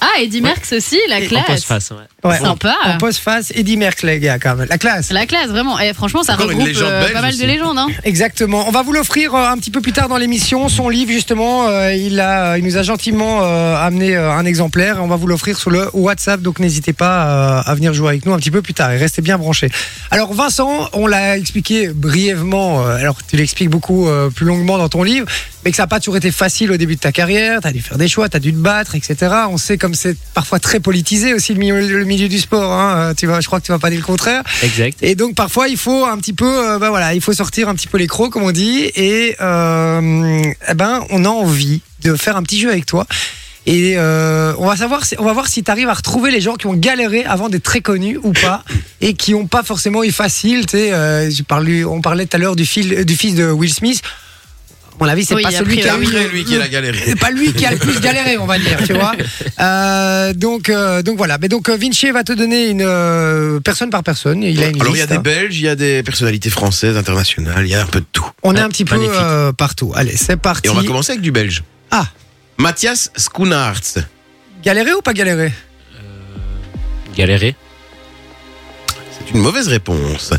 [0.00, 1.44] Ah, Eddie Merckx aussi, la En classe.
[1.46, 2.28] postface, ouais.
[2.30, 2.74] Ouais, Sympa.
[2.84, 4.68] En, en postface, Eddie Merckx, les gars, quand même.
[4.68, 5.10] La classe.
[5.12, 5.78] La classe, vraiment.
[5.78, 7.42] Et franchement, ça Encore regroupe euh, pas mal aussi.
[7.42, 7.78] de légendes.
[7.78, 7.88] Hein.
[8.04, 8.66] Exactement.
[8.68, 10.68] On va vous l'offrir euh, un petit peu plus tard dans l'émission.
[10.68, 14.98] Son livre, justement, euh, il, a, il nous a gentiment euh, amené euh, un exemplaire.
[15.02, 16.40] On va vous l'offrir sur le WhatsApp.
[16.42, 18.92] Donc n'hésitez pas euh, à venir jouer avec nous un petit peu plus tard.
[18.92, 19.70] Et restez bien branchés.
[20.10, 22.86] Alors Vincent, on l'a expliqué brièvement.
[22.86, 25.26] euh, alors tu l'expliques beaucoup euh, plus longuement dans ton livre.
[25.64, 27.60] Mais que ça n'a pas toujours été facile au début de ta carrière.
[27.60, 29.16] Tu as dû faire des choix, tu as dû te battre, etc.
[29.50, 32.72] On sait comme c'est parfois très politisé aussi le milieu, le milieu du sport.
[32.72, 32.96] hein.
[32.96, 34.42] Euh, Tu vois, je crois que tu vas pas dire le contraire.
[34.62, 34.96] Exact.
[35.02, 37.74] Et donc parfois il faut un petit peu, euh, bah voilà, il faut sortir un
[37.74, 38.90] petit peu les crocs comme on dit.
[38.94, 43.06] Et euh, eh ben on a envie de faire un petit jeu avec toi.
[43.66, 46.54] Et euh, on va savoir, on va voir si tu arrives à retrouver les gens
[46.54, 48.64] qui ont galéré avant d'être très connus ou pas,
[49.02, 50.64] et qui ont pas forcément eu facile.
[50.64, 51.28] Tu sais, euh,
[51.86, 54.00] on parlait tout à l'heure du, du fils de Will Smith.
[55.00, 56.98] Mon avis, c'est Oui, pas celui qui a lui qui a la galéré.
[57.04, 59.12] c'est pas lui qui a le plus galéré, on va dire, tu vois.
[59.60, 61.36] Euh, donc, euh, donc voilà.
[61.38, 64.44] Mais donc euh, Vinci va te donner une euh, personne par personne.
[64.44, 65.20] Il a une Alors il y a des hein.
[65.20, 68.24] Belges, il y a des personnalités françaises, internationales, il y a un peu de tout.
[68.44, 69.18] On est un petit peu magnifique.
[69.20, 69.92] euh, partout.
[69.96, 70.68] Allez, c'est parti.
[70.68, 71.64] Et on va commencer avec du Belge.
[71.90, 72.06] Ah,
[72.56, 73.80] Mathias Schoenaerts.
[74.62, 75.52] galéré ou pas galéré?
[77.16, 77.56] Galérer.
[79.10, 80.32] C'est une mauvaise réponse.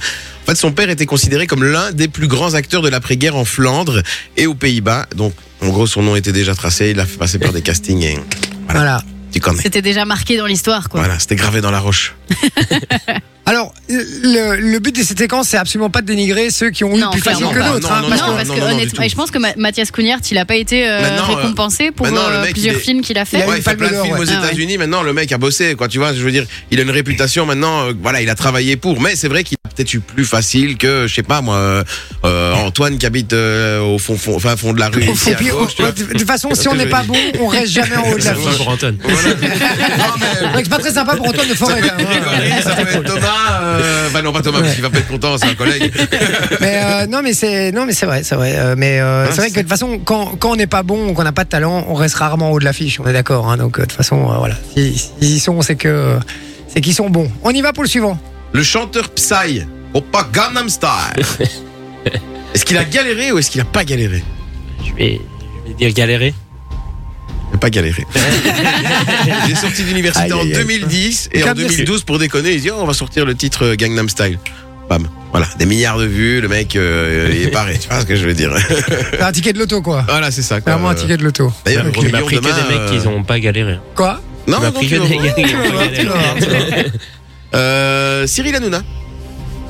[0.49, 4.01] Fait, son père était considéré comme l'un des plus grands acteurs de l'après-guerre en Flandre
[4.35, 5.05] et aux Pays-Bas.
[5.15, 6.89] Donc, en gros, son nom était déjà tracé.
[6.89, 8.19] Il a fait passer par des castings et
[8.67, 9.03] Voilà.
[9.31, 9.61] tu connais.
[9.61, 11.01] C'était déjà marqué dans l'histoire, quoi.
[11.01, 12.15] Voilà, c'était gravé dans la roche.
[13.49, 16.95] Alors, le, le but de cette séquence, c'est absolument pas de dénigrer ceux qui ont
[16.95, 17.89] eu Non, plus facile que d'autres.
[17.89, 19.31] Non, hein, non, parce Non, que- non, parce non, que non, du honnêtement, je pense
[19.31, 22.75] que Ma- Mathias Couniert, il a pas été euh, euh, récompensé pour euh, mec, plusieurs
[22.75, 23.41] il est- films qu'il a Il fait.
[23.41, 24.19] a Ouais, il fait plein de films ouais.
[24.19, 24.47] aux Ah ouais.
[24.49, 24.77] États-Unis.
[24.77, 25.87] Maintenant, le mec a bossé, quoi.
[25.87, 27.87] Tu vois, je veux dire, il a une réputation maintenant.
[27.87, 29.01] euh, voilà, il a travaillé pour.
[29.01, 31.83] Mais c'est vrai qu'il a peut-être eu plus facile que, je sais pas moi,
[32.23, 35.01] Antoine qui habite euh, au fond, fond, enfin, fond de la rue.
[35.03, 38.11] Ici, à gauche, de toute façon, si on n'est pas bon, on reste jamais en
[38.11, 39.01] haut de C'est la Donc,
[40.63, 41.81] C'est pas très sympa pour Antoine de Forêt.
[41.81, 42.61] hein.
[42.63, 43.38] ça peut être Thomas.
[43.51, 45.91] Euh, bah non, pas Thomas, parce qu'il va pas être content, c'est un collègue.
[46.61, 48.53] Mais euh, non, mais c'est non, mais c'est vrai, c'est vrai.
[48.57, 50.83] Euh, mais euh, Ah, c'est vrai que de toute façon, quand, quand on n'est pas
[50.83, 52.99] bon, qu'on n'a pas de talent, on reste rarement en haut de l'affiche.
[52.99, 53.49] On est d'accord.
[53.49, 53.57] hein.
[53.57, 54.55] donc euh, de toute façon, euh, voilà.
[54.75, 56.17] S'ils s'ils y sont, c'est que
[56.67, 57.29] c'est qu'ils sont bons.
[57.43, 58.17] On y va pour le suivant.
[58.53, 60.89] Le chanteur Psy, Oppa Gangnam Style.
[62.53, 64.23] Est-ce qu'il a galéré ou est-ce qu'il a pas galéré?
[64.85, 65.21] Je vais,
[65.65, 66.33] je vais dire galérer.
[67.59, 68.05] Il a pas galéré.
[69.47, 70.63] il est sorti d'université en aïe, aïe.
[70.63, 73.35] 2010 et en Comme dire- 2012 pour déconner, il dit oh, on va sortir le
[73.35, 74.39] titre euh, Gangnam Style.
[74.89, 75.09] Bam.
[75.31, 78.15] Voilà, des milliards de vues, le mec euh, il est paré, tu vois ce que
[78.15, 78.51] je veux dire?
[79.11, 80.03] C'est un ticket de loto, quoi.
[80.07, 80.55] voilà, c'est ça.
[80.61, 80.71] quoi.
[80.71, 81.51] Clairement un ticket de loto.
[81.65, 83.77] D'ailleurs, Tu Gros m'as pris que des mecs qui euh, n'ont pas galéré.
[83.93, 84.21] Quoi?
[84.47, 85.93] Non, Tu non, pris tu que vas des qui n'ont Tu pas tu
[86.41, 86.85] tu galéré.
[87.55, 88.83] Euh, Cyril Hanouna.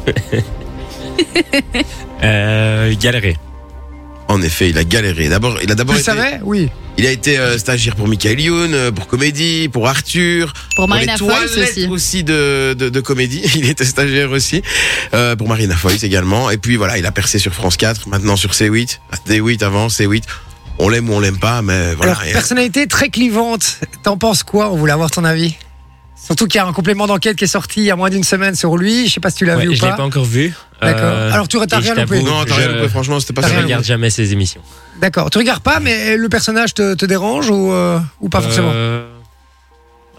[2.23, 3.37] Euh, galérer.
[4.27, 5.27] En effet, il a galéré.
[5.29, 6.39] D'abord, il a d'abord Tu été, savais?
[6.43, 6.69] Oui.
[6.99, 11.13] Il a été euh, stagiaire pour Michael Youn, euh, pour Comédie, pour Arthur, Pour Marina
[11.13, 12.23] les Foïs toilettes aussi.
[12.25, 13.41] de, de, de comédie.
[13.55, 14.61] Il était stagiaire aussi.
[15.13, 16.49] Euh, pour Marina Foïs également.
[16.49, 18.99] Et puis voilà, il a percé sur France 4, maintenant sur C8.
[19.27, 20.23] D8 avant, C8.
[20.77, 22.13] On l'aime ou on l'aime pas, mais voilà.
[22.19, 23.79] Alors, personnalité très clivante.
[24.03, 24.71] T'en penses quoi?
[24.71, 25.55] On voulait avoir ton avis.
[26.29, 28.23] Surtout qu'il y a un complément d'enquête qui est sorti il y a moins d'une
[28.23, 29.07] semaine sur lui.
[29.07, 29.95] Je sais pas si tu l'as Ouais, vu ou je l'ai pas.
[29.97, 30.53] pas encore vu.
[30.79, 31.01] D'accord.
[31.03, 32.21] Euh, Alors, tu t'as rien loupé.
[32.21, 34.61] non, t'as rien loupé, franchement, c'était pas Je regarde jamais ces émissions.
[35.01, 35.31] D'accord.
[35.31, 38.69] Tu regardes pas, mais le personnage te, te dérange ou, euh, ou pas forcément?
[38.71, 39.09] Euh,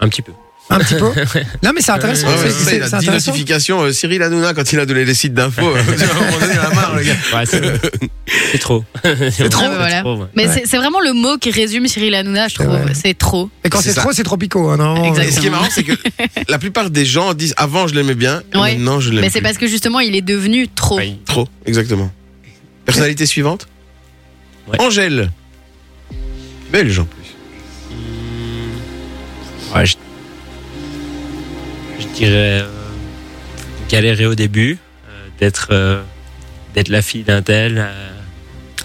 [0.01, 0.33] Un petit peu.
[0.71, 1.11] Un petit peu.
[1.63, 2.27] Non, mais c'est intéressant.
[2.27, 3.31] Ouais, ouais, c'est- ça, il c'est a c'est 10 intéressant.
[3.31, 3.81] notifications.
[3.83, 5.81] euh, Cyril Hanouna, quand il a donné les sites d'infos, euh.
[7.33, 7.61] Ouais, c'est
[8.51, 8.83] c'est trop.
[9.03, 10.03] C'est Ah, bah voilà.
[10.05, 10.25] ouais.
[10.35, 12.77] Mais c'est- c'est vraiment le mot qui résume Cyril Hanouna, je trouve.
[12.93, 13.49] C'est trop.
[13.63, 14.69] Et quand C'est trop, c'est tropico.
[14.69, 15.27] Hein, non, Exactement.
[15.27, 15.93] Et ce qui est marrant, c'est que
[16.47, 19.43] la plupart des gens disent avant je l'aimais bien, maintenant je l'aime Mais c'est plus.
[19.43, 20.99] parce que justement, il est devenu trop.
[21.25, 22.11] Trop, exactement.
[22.85, 23.67] Personnalité suivante
[24.67, 24.79] Ouais.
[24.81, 25.31] Angèle.
[26.71, 27.35] Belge en plus.
[29.75, 29.95] Ouais, je...
[32.01, 32.67] je dirais euh,
[33.89, 36.01] galérer au début, euh, d'être euh,
[36.75, 37.77] d'être la fille d'un tel.
[37.77, 38.09] euh,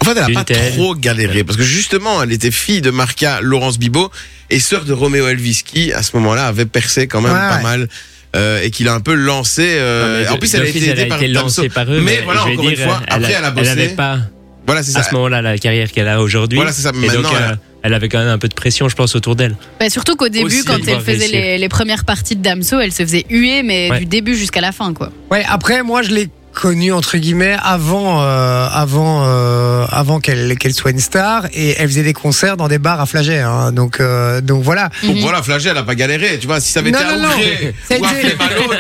[0.01, 0.73] En fait, elle a Une pas telle.
[0.73, 4.11] trop galéré parce que justement, elle était fille de Marca Laurence Bibot
[4.51, 7.57] et sœur de Roméo Elvis qui, à ce moment-là, avait percé quand même Ouais, pas
[7.57, 7.63] ouais.
[7.63, 7.89] mal
[8.35, 9.65] euh, et qu'il a un peu lancé.
[9.79, 11.63] euh, non, mais en plus, elle a été aidée par été Damso.
[11.63, 12.01] lancée par eux.
[12.01, 13.67] Mais voilà, je vais encore une dire, fois, elle, après, elle a bossé.
[13.69, 14.19] n'avait pas
[14.67, 15.09] Voilà, c'est à ça.
[15.11, 16.57] ce moment-là la carrière qu'elle a aujourd'hui.
[16.57, 16.91] Voilà, c'est ça.
[16.91, 19.15] Et donc, Maintenant, elle euh, elle avait quand même un peu de pression, je pense,
[19.15, 19.57] autour d'elle.
[19.81, 22.93] Bah, surtout qu'au début, Aussi, quand elle faisait les, les premières parties de Damso, elle
[22.93, 23.99] se faisait huer, mais Ouais.
[24.01, 25.13] du début jusqu'à la fin, quoi.
[25.31, 30.73] Ouais, après, moi, je l'ai connue, entre guillemets, avant, euh, avant, euh, avant qu'elle qu'elle
[30.75, 31.47] soit une star.
[31.53, 33.39] Et elle faisait des concerts dans des bars à Flagey.
[33.41, 33.73] hein.
[33.73, 34.89] donc, euh, donc voilà.
[35.05, 35.23] Donc Mhm.
[35.23, 36.39] voilà, Flagey, elle a pas galéré.
[36.41, 37.29] Tu vois, si ça avait Non, été à non, non.
[37.29, 38.13] Ou à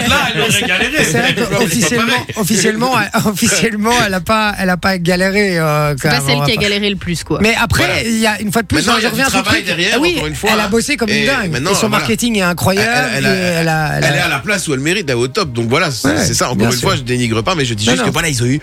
[0.08, 1.04] là, elle aurait galéré.
[1.04, 2.34] C'est vrai qu'officiellement, pareil.
[2.36, 5.58] officiellement, elle- officiellement, elle a pas, elle a pas galéré.
[5.58, 7.38] Euh, C'est pas celle qui a galéré le plus, quoi.
[7.42, 8.02] Mais après, Voilà.
[8.02, 9.64] il y a une fois de plus, hein, je reviens sur truc.
[9.66, 11.54] derrière, Ah oui, une fois, elle a bossé comme une dingue.
[11.54, 11.88] et son voilà.
[11.98, 13.10] marketing est incroyable.
[13.16, 15.52] Elle- est à la place où elle mérite, elle est au top.
[15.52, 16.50] Donc voilà, c'est ça.
[16.50, 18.08] Encore une fois, je dénigre pas, mais je dis Non, juste non.
[18.08, 18.58] que voilà, ils ont eu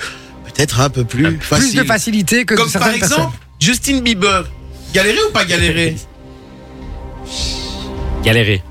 [0.46, 1.80] peut-être un peu plus plus facile.
[1.80, 4.46] de facilité que Comme par certaines exemple, Justin Bieber.
[4.94, 5.96] Galéré ou pas galéré
[8.24, 8.62] Galérer.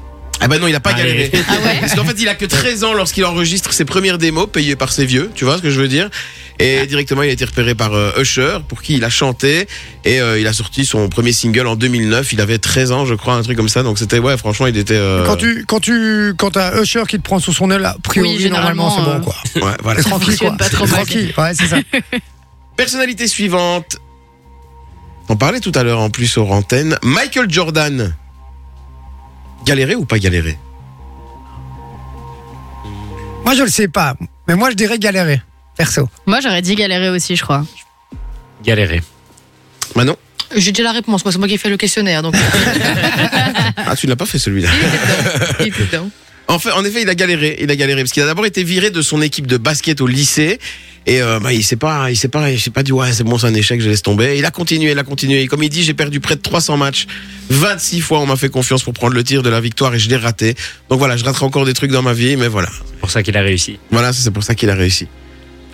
[0.44, 1.02] Ah bah non, il a pas Allez.
[1.28, 1.30] galéré.
[1.48, 4.48] Ah ouais Parce qu'en fait, il a que 13 ans lorsqu'il enregistre ses premières démos
[4.52, 6.10] payées par ses vieux, tu vois ce que je veux dire?
[6.58, 9.66] Et directement, il a été repéré par euh, Usher, pour qui il a chanté,
[10.04, 12.32] et euh, il a sorti son premier single en 2009.
[12.32, 13.82] Il avait 13 ans, je crois, un truc comme ça.
[13.82, 14.94] Donc c'était, ouais, franchement, il était.
[14.96, 17.96] euh, Quand tu, quand tu, quand t'as Usher qui te prend sous son aile, a
[18.02, 19.34] priori, Oui, normalement, c'est bon, quoi.
[19.68, 20.02] Ouais, voilà.
[20.02, 20.56] Tranquille, quoi.
[20.86, 21.78] tranquille, ouais, c'est ça.
[22.76, 23.96] Personnalité suivante.
[25.28, 26.98] On parlait tout à l'heure en plus aux antennes.
[27.02, 28.14] Michael Jordan.
[29.64, 30.58] Galéré ou pas galéré
[33.44, 34.14] Moi, je le sais pas.
[34.48, 35.40] Mais moi, je dirais galérer.
[35.76, 36.08] Perso.
[36.26, 37.64] Moi, j'aurais dit galérer aussi, je crois.
[38.64, 39.02] Galérer.
[39.94, 40.16] Manon
[40.56, 42.34] J'ai déjà la réponse, moi c'est moi qui ai fait le questionnaire, donc
[43.76, 44.68] Ah, tu ne l'as pas fait celui-là.
[45.60, 45.98] il était.
[46.48, 47.58] En, fait, en effet, il a galéré.
[47.60, 50.06] Il a galéré parce qu'il a d'abord été viré de son équipe de basket au
[50.06, 50.58] lycée.
[51.04, 53.24] Et euh, bah, il s'est pas, il s'est pas, il s'est pas dit ouais c'est
[53.24, 54.38] bon c'est un échec je laisse tomber.
[54.38, 55.42] Il a continué, il a continué.
[55.42, 57.06] Et comme il dit j'ai perdu près de 300 matchs,
[57.50, 60.08] 26 fois on m'a fait confiance pour prendre le tir de la victoire et je
[60.08, 60.54] l'ai raté.
[60.90, 63.24] Donc voilà je raterai encore des trucs dans ma vie mais voilà C'est pour ça
[63.24, 63.80] qu'il a réussi.
[63.90, 65.08] voilà c'est pour ça qu'il a réussi.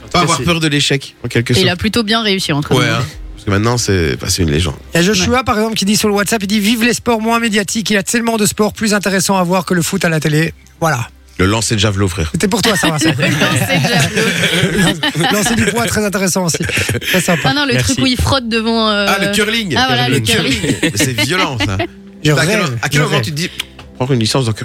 [0.00, 1.66] En tout Pas cas, avoir peur de l'échec en quelque Et sorte.
[1.66, 2.92] il a plutôt bien réussi entre Ouais nous.
[2.94, 3.04] hein.
[3.49, 4.75] Que maintenant c'est passé une légende.
[4.95, 6.93] Il y a Joshua, par exemple, qui dit sur le WhatsApp, il dit Vive les
[6.93, 7.89] sports moins médiatiques.
[7.91, 10.21] Il y a tellement de sports plus intéressants à voir que le foot à la
[10.21, 10.53] télé.
[10.81, 11.09] Voilà.
[11.39, 12.29] Le lancer de javelot frère.
[12.33, 13.11] C'était pour toi, ça, Vincent.
[13.17, 16.59] C'est déjà- Lancer du poids, très intéressant aussi.
[17.01, 17.51] Très sympa.
[17.51, 17.95] Ah non, le Merci.
[17.95, 18.89] truc où il frotte devant.
[18.91, 19.75] euh, Ah le curling.
[19.77, 20.57] Ah voilà, le curling.
[20.97, 21.79] C'est violent ça.
[22.25, 22.79] Je à quel, rêve.
[22.83, 23.25] à quel je moment rêve.
[23.25, 23.51] tu te dis
[23.99, 24.53] prendre une licence dans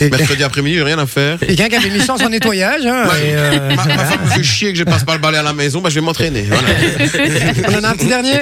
[0.00, 0.10] même.
[0.10, 1.38] Mercredi après-midi j'ai rien à faire.
[1.38, 2.84] Quelqu'un qui avait une licence en nettoyage.
[2.84, 3.28] hein, Ouais.
[3.30, 5.42] et, euh, Ma, ma femme me fait chier que je passe pas le balai à
[5.42, 6.42] la maison, bah je vais m'entraîner.
[6.42, 6.68] Voilà.
[7.68, 8.38] on en a un petit dernier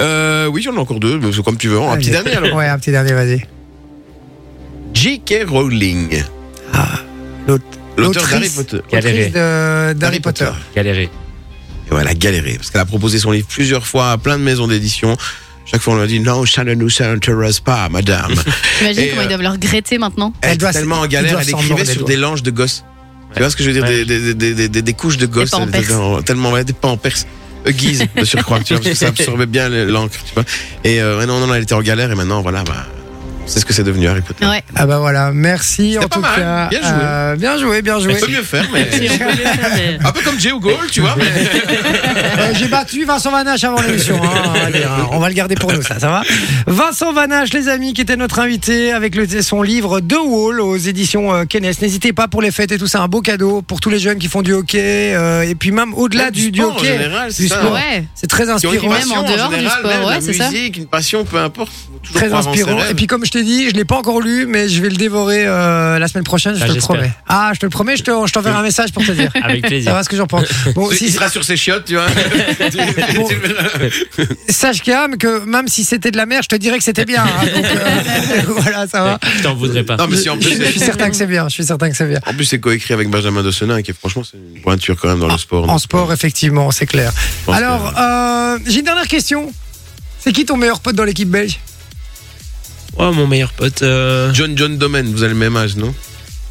[0.00, 1.80] Euh, oui, j'en ai encore deux, comme tu veux.
[1.80, 2.54] Un petit dernier alors.
[2.56, 3.42] Ouais, un petit dernier, vas-y.
[4.94, 5.44] J.K.
[5.48, 6.22] Rowling,
[7.46, 7.64] L'autre.
[7.96, 8.48] l'auteur d'Harry.
[8.48, 8.78] Potter.
[8.90, 10.50] De- d'Harry Potter.
[10.74, 11.02] Galérer.
[11.04, 12.54] Et voilà, galéré.
[12.56, 15.16] Parce qu'elle a proposé son livre plusieurs fois à plein de maisons d'édition.
[15.70, 18.32] Chaque fois, on a dit non, ça ne nous intéresse pas, madame.
[18.78, 21.40] T'imagines Et, comment euh, ils doivent le regretter maintenant Elle, Elle était tellement en galère,
[21.40, 22.84] elle écrivait sur des langes de gosses.
[23.34, 24.04] Tu vois ce que je veux dire Ouais.
[24.04, 25.50] des, des, des, des, des- des couches de gosses.
[26.24, 27.12] Tellement, ouais, des pampers.
[27.66, 30.44] Euh, guise de surcroît, tu vois, parce que ça absorbait bien le- l'encre, tu vois.
[30.84, 32.86] Et euh, non, non, elle était en galère et maintenant, voilà, bah,
[33.46, 34.44] c'est ce que c'est devenu Harry Potter.
[34.46, 34.62] Ouais.
[34.74, 36.68] Ah bah voilà, merci en pas tout mal, cas.
[36.68, 36.90] bien joué.
[37.02, 38.14] Euh, bien joué, bien joué.
[38.16, 39.98] On peut mieux faire, mais.
[40.04, 41.14] Un peu comme Jay ou Goal, tu vois.
[41.16, 41.24] mais-
[42.38, 44.20] Euh, J'ai battu Vincent Vanache avant l'émission.
[44.22, 45.08] hein, on va dire, hein.
[45.12, 46.22] on va le garder pour nous, ça, ça va
[46.66, 50.76] Vincent Vanache, les amis, qui était notre invité avec le, son livre The Wall aux
[50.76, 51.64] éditions euh, Kennes.
[51.80, 54.18] N'hésitez pas pour les fêtes et tout, c'est un beau cadeau pour tous les jeunes
[54.18, 56.98] qui font du hockey euh, et puis même au-delà du, du sport, hockey.
[57.30, 57.58] c'est du ça.
[57.60, 57.72] sport.
[57.72, 58.04] Ouais.
[58.14, 58.74] C'est très inspirant.
[58.74, 60.50] même passion en dehors du général, sport, même ouais, la c'est ça.
[60.50, 61.72] musique, une passion, peu importe.
[62.14, 62.78] Très inspirant.
[62.90, 64.96] Et puis comme je t'ai dit, je l'ai pas encore lu, mais je vais le
[64.96, 66.96] dévorer euh, la semaine prochaine, je Ah, te le j'espère.
[66.96, 67.12] promets.
[67.28, 69.30] Ah, je te le promets, je te- je t'enverrai un message pour te dire.
[69.42, 69.92] Avec Ça plaisir.
[69.92, 70.44] va ce que j'en pense.
[70.74, 72.06] Bon, il si, sera sur ses chiottes, tu vois.
[73.14, 73.28] Bon.
[74.48, 77.04] sache quand même que même si c'était de la merde, je te dirais que c'était
[77.04, 77.24] bien.
[77.24, 77.46] hein.
[77.54, 79.18] Donc, euh, voilà, ça va.
[79.36, 79.96] Je t'en voudrais pas.
[79.96, 81.48] non, mais si en Je, plus, je suis c'est- certain que c'est bien.
[81.48, 82.20] Je suis certain que c'est bien.
[82.26, 85.20] en plus, c'est coécrit avec Benjamin Dossenin, qui est franchement, c'est une pointure quand même
[85.20, 85.64] dans le sport.
[85.64, 87.12] En donc, sport, effectivement, c'est clair.
[87.44, 89.52] pense Alors, euh, j'ai une dernière question.
[90.18, 91.58] C'est qui ton meilleur pote dans l'équipe belge?
[92.98, 95.94] Oh, mon meilleur pote, euh, John John Domen, vous avez le même âge, non?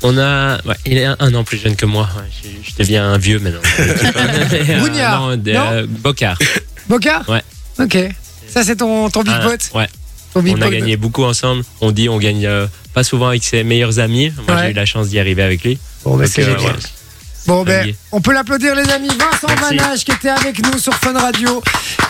[0.04, 0.58] on a.
[0.66, 2.08] Ouais, il est un, un an plus jeune que moi.
[2.16, 3.62] Ouais, je, je deviens un vieux maintenant.
[3.80, 6.38] Euh, Bougnard, non, euh, Bocard.
[6.88, 7.42] Boca Ouais.
[7.80, 7.98] Ok.
[8.48, 9.72] Ça, c'est ton, ton big Ah, pote?
[9.74, 9.88] Ouais.
[10.34, 10.74] Ton big On a pote.
[10.74, 11.64] gagné beaucoup ensemble.
[11.82, 14.32] On dit on gagne euh, pas souvent avec ses meilleurs amis.
[14.48, 14.64] Moi, Ouais.
[14.66, 15.80] j'ai eu la chance d'y arriver avec lui.
[16.04, 16.74] Bon, ben, Donc, c'est euh, génial.
[16.76, 16.80] ouais.
[17.48, 17.94] Bon, ben.
[18.16, 19.10] On peut l'applaudir, les amis.
[19.10, 19.76] Vincent Merci.
[19.78, 21.62] Vanage qui était avec nous sur Fun Radio.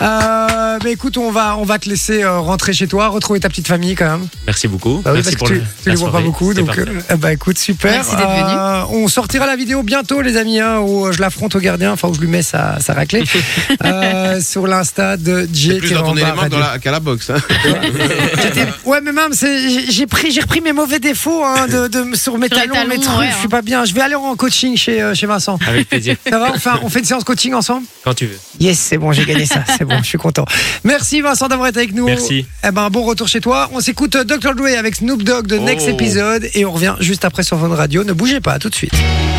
[0.02, 3.48] Euh, ben, écoute, on va, on va te laisser euh, rentrer chez toi, retrouver ta
[3.48, 4.28] petite famille quand même.
[4.46, 5.00] Merci beaucoup.
[5.04, 6.78] Bah oui, Merci parce pour que le- tu, tu la les vois pas beaucoup, donc
[6.78, 7.90] euh, ben, écoute super.
[7.92, 8.56] Merci d'être venu.
[8.56, 12.08] Euh, on sortira la vidéo bientôt, les amis, hein, où je l'affronte au gardien, enfin
[12.08, 13.24] où je lui mets sa, sa raclée
[13.84, 15.78] euh, sur l'insta de J.
[15.78, 17.30] plus dans ton élément dans la- qu'à la boxe.
[17.30, 17.36] Hein.
[18.84, 22.14] Ouais, mais même, c'est- j'ai- j'ai pris, j'ai repris mes mauvais défauts hein, de, de-
[22.16, 23.18] sur mes Sur les talons, mes talons, trucs.
[23.18, 23.84] ouais, Je suis pas bien.
[23.84, 25.58] Je vais aller en coaching chez, euh, chez Vincent.
[25.66, 26.16] Avec plaisir.
[26.28, 28.38] Ça va on fait, un- on fait une séance coaching ensemble Quand tu veux.
[28.60, 29.64] Yes, c'est bon, j'ai gagné ça.
[29.76, 30.44] C'est bon, je suis content.
[30.84, 32.06] Merci Vincent d'avoir été avec nous.
[32.06, 32.46] Merci.
[32.66, 33.68] Eh ben, bon retour chez toi.
[33.72, 34.54] On s'écoute euh, Dr.
[34.54, 35.92] Dre avec Snoop Dogg de Next Oh.
[35.92, 38.04] Episode et on revient juste après sur Fun Radio.
[38.04, 38.92] Ne bougez pas, à tout de suite.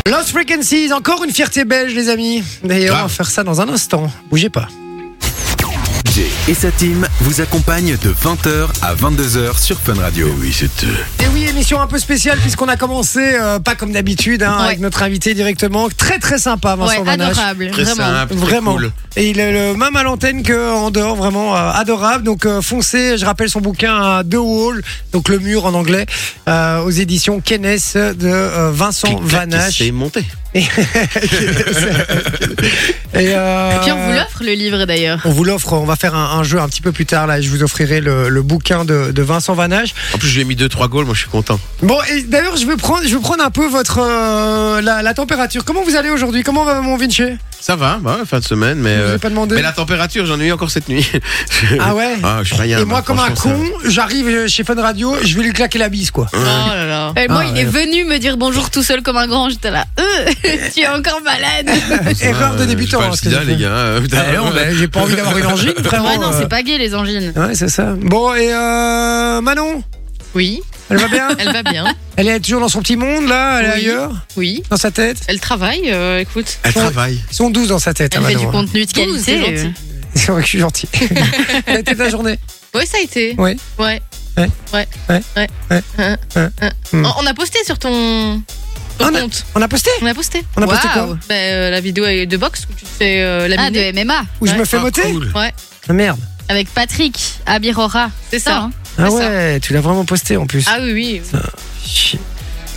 [0.08, 2.42] Lost Frequencies, encore une fierté belge, les amis.
[2.64, 3.02] On Ah.
[3.02, 4.10] va faire ça dans un instant.
[4.30, 4.68] Bougez pas.
[6.48, 10.28] Et sa team vous accompagnent de 20h à 22h sur Fun Radio.
[10.40, 10.82] oui, c'est
[11.22, 14.64] Et oui, émission un peu spéciale puisqu'on a commencé euh, pas comme d'habitude hein, Ouais.
[14.66, 15.88] avec notre invité directement.
[15.96, 17.30] Très très sympa, Vincent Ouais, Vanache.
[17.38, 17.70] adorable.
[17.70, 18.02] Très Vraiment.
[18.02, 18.74] simple, très Vraiment.
[18.74, 18.90] cool.
[19.14, 22.24] Et il est le même à l'antenne qu'en dehors, vraiment euh, adorable.
[22.24, 26.06] Donc euh, foncez, je rappelle son bouquin The Wall, donc le mur en anglais,
[26.48, 27.76] euh, aux éditions Kennes de
[28.24, 29.78] euh, Vincent Vanache.
[29.78, 30.24] C'est monté.
[30.54, 30.64] Et,
[33.34, 35.20] euh, Et puis on vous l'offre le livre d'ailleurs.
[35.24, 37.40] on vous l'offre, on va faire un, un jeu un petit peu plus tard là.
[37.40, 39.94] Je vous offrirai le, le bouquin de, de Vincent Vanache.
[40.14, 41.58] En plus, j'ai mis 2-3 goals, moi je suis content.
[41.82, 45.14] Bon, et d'ailleurs, je veux prendre, je veux prendre un peu votre euh, la, la
[45.14, 45.64] température.
[45.64, 46.42] Comment vous allez aujourd'hui?
[46.42, 47.22] Comment va mon Vinci?
[47.60, 48.94] Ça va, bah, fin de semaine, mais.
[48.96, 49.56] Euh, pas demandé.
[49.56, 51.06] Mais la température, j'en ai eu encore cette nuit.
[51.80, 54.80] Ah ouais Ah, je suis bien, Et moi, bah, comme un con, j'arrive chez Fun
[54.80, 56.28] Radio, je vais lui claquer la bise, quoi.
[56.32, 57.12] Oh là là.
[57.16, 57.60] Et moi, Ah, il ouais.
[57.60, 59.50] est venu me dire bonjour tout seul comme un grand.
[59.50, 60.30] J'étais là, euh,
[60.74, 61.68] tu es encore malade.
[62.20, 63.00] Erreur de euh, débutant.
[63.02, 63.68] j'ai hein, sida, les gars.
[63.68, 64.00] euh.
[64.12, 66.08] Ah non, bah, j'ai pas envie d'avoir une angine, vraiment.
[66.08, 66.36] Ouais, non, euh.
[66.38, 67.32] c'est pas gay les angines.
[67.36, 67.94] Ouais, c'est ça.
[68.00, 69.82] Bon, et euh, Manon,
[70.34, 71.84] Oui, elle va bien elle va bien.
[72.16, 73.74] Elle est toujours dans son petit monde, là Elle est Oui.
[73.80, 76.58] ailleurs Oui, Dans sa tête elle travaille, euh, écoute.
[76.62, 77.20] Elle travaille.
[77.30, 78.50] Ils sont 12 dans sa tête, Elle hein, fait du Manon.
[78.52, 79.22] contenu de Douze, qualité.
[79.24, 79.62] c'est euh.
[79.64, 79.74] gentil.
[80.14, 80.88] C'est vrai que je suis gentil.
[81.66, 82.38] Elle a été ta journée
[82.74, 83.34] Oui, ça a été.
[83.38, 83.56] Oui.
[83.78, 84.00] Ouais.
[84.36, 84.48] Ouais.
[84.72, 84.88] Ouais.
[85.08, 85.22] Ouais.
[85.36, 85.42] Ouais.
[85.70, 85.82] Ouais.
[85.98, 86.16] Hein.
[86.34, 86.48] Ouais.
[86.62, 86.70] Hein.
[86.92, 87.04] Hmm.
[87.04, 88.40] On on a posté sur ton,
[88.98, 89.44] ton On a- compte.
[89.54, 90.42] On a posté On a posté.
[90.56, 91.06] On a posté Waouh.
[91.08, 93.92] quoi Ben, euh, la vidéo de boxe où tu te fais euh, Ah, laminer.
[93.92, 94.22] de MMA.
[94.40, 94.58] Où je Ouais.
[94.58, 95.30] me fais Ah, moter cool.
[95.34, 95.52] Ouais,
[95.88, 96.18] Ah merde.
[96.48, 98.10] Avec Patrick à Birora.
[98.30, 98.56] c'est ça.
[98.56, 98.70] hein.
[98.98, 99.16] Ah ça.
[99.16, 100.64] ouais, tu l'as vraiment posté en plus.
[100.68, 102.18] Ah oui, oui.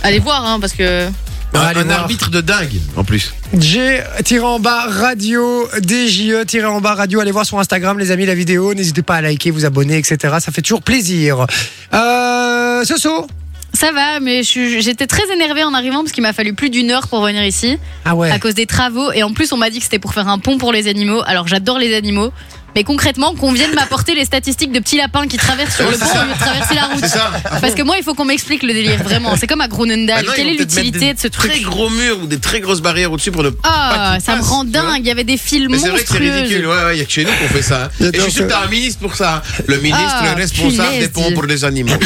[0.02, 1.08] Allez voir, hein, parce que.
[1.54, 2.00] Ah, Un, allez un voir.
[2.00, 3.34] arbitre de dingue, en plus.
[3.58, 8.10] G tiré en bas radio DJE tiré en bas radio allez voir sur Instagram les
[8.10, 11.46] amis la vidéo n'hésitez pas à liker vous abonner etc ça fait toujours plaisir
[11.92, 13.26] euh, Soso
[13.74, 17.06] Ça va, mais j'étais très énervée en arrivant parce qu'il m'a fallu plus d'une heure
[17.08, 19.12] pour venir ici ah ouais à cause des travaux.
[19.12, 21.22] Et en plus, on m'a dit que c'était pour faire un pont pour les animaux.
[21.26, 22.32] Alors j'adore les animaux.
[22.74, 26.06] Mais concrètement, qu'on vienne m'apporter les statistiques de petits lapins qui traversent sur le pont
[26.06, 27.04] au lieu de traverser la route.
[27.04, 27.30] Ça.
[27.60, 29.36] Parce que moi, il faut qu'on m'explique le délire, vraiment.
[29.36, 29.68] C'est comme à.
[30.16, 32.80] Maintenant, Quelle est l'utilité des de ce Très truc gros murs ou des très grosses
[32.80, 35.00] barrières au-dessus pour ne Ah, ça me rend dingue.
[35.00, 37.02] Il y avait des fils Mais c'est vrai que c'est ridicule, ouais, ouais, il y
[37.02, 37.90] a que chez nous qu'on fait ça.
[38.00, 39.42] Et je suis sûr que un ministre pour ça.
[39.66, 41.92] Le ministre Ah, responsable des ponts pour les animaux.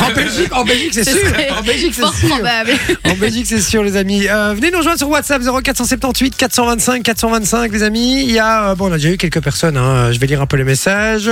[0.00, 2.72] en Belgique en Belgique c'est Ce sûr en Belgique c'est sûr probable.
[3.04, 7.72] en Belgique c'est sûr les amis Euh, venez nous rejoindre sur WhatsApp 0478 425 425
[7.72, 10.12] les amis il y a euh, bon on a déjà eu quelques personnes hein.
[10.12, 11.30] je vais lire un peu les messages.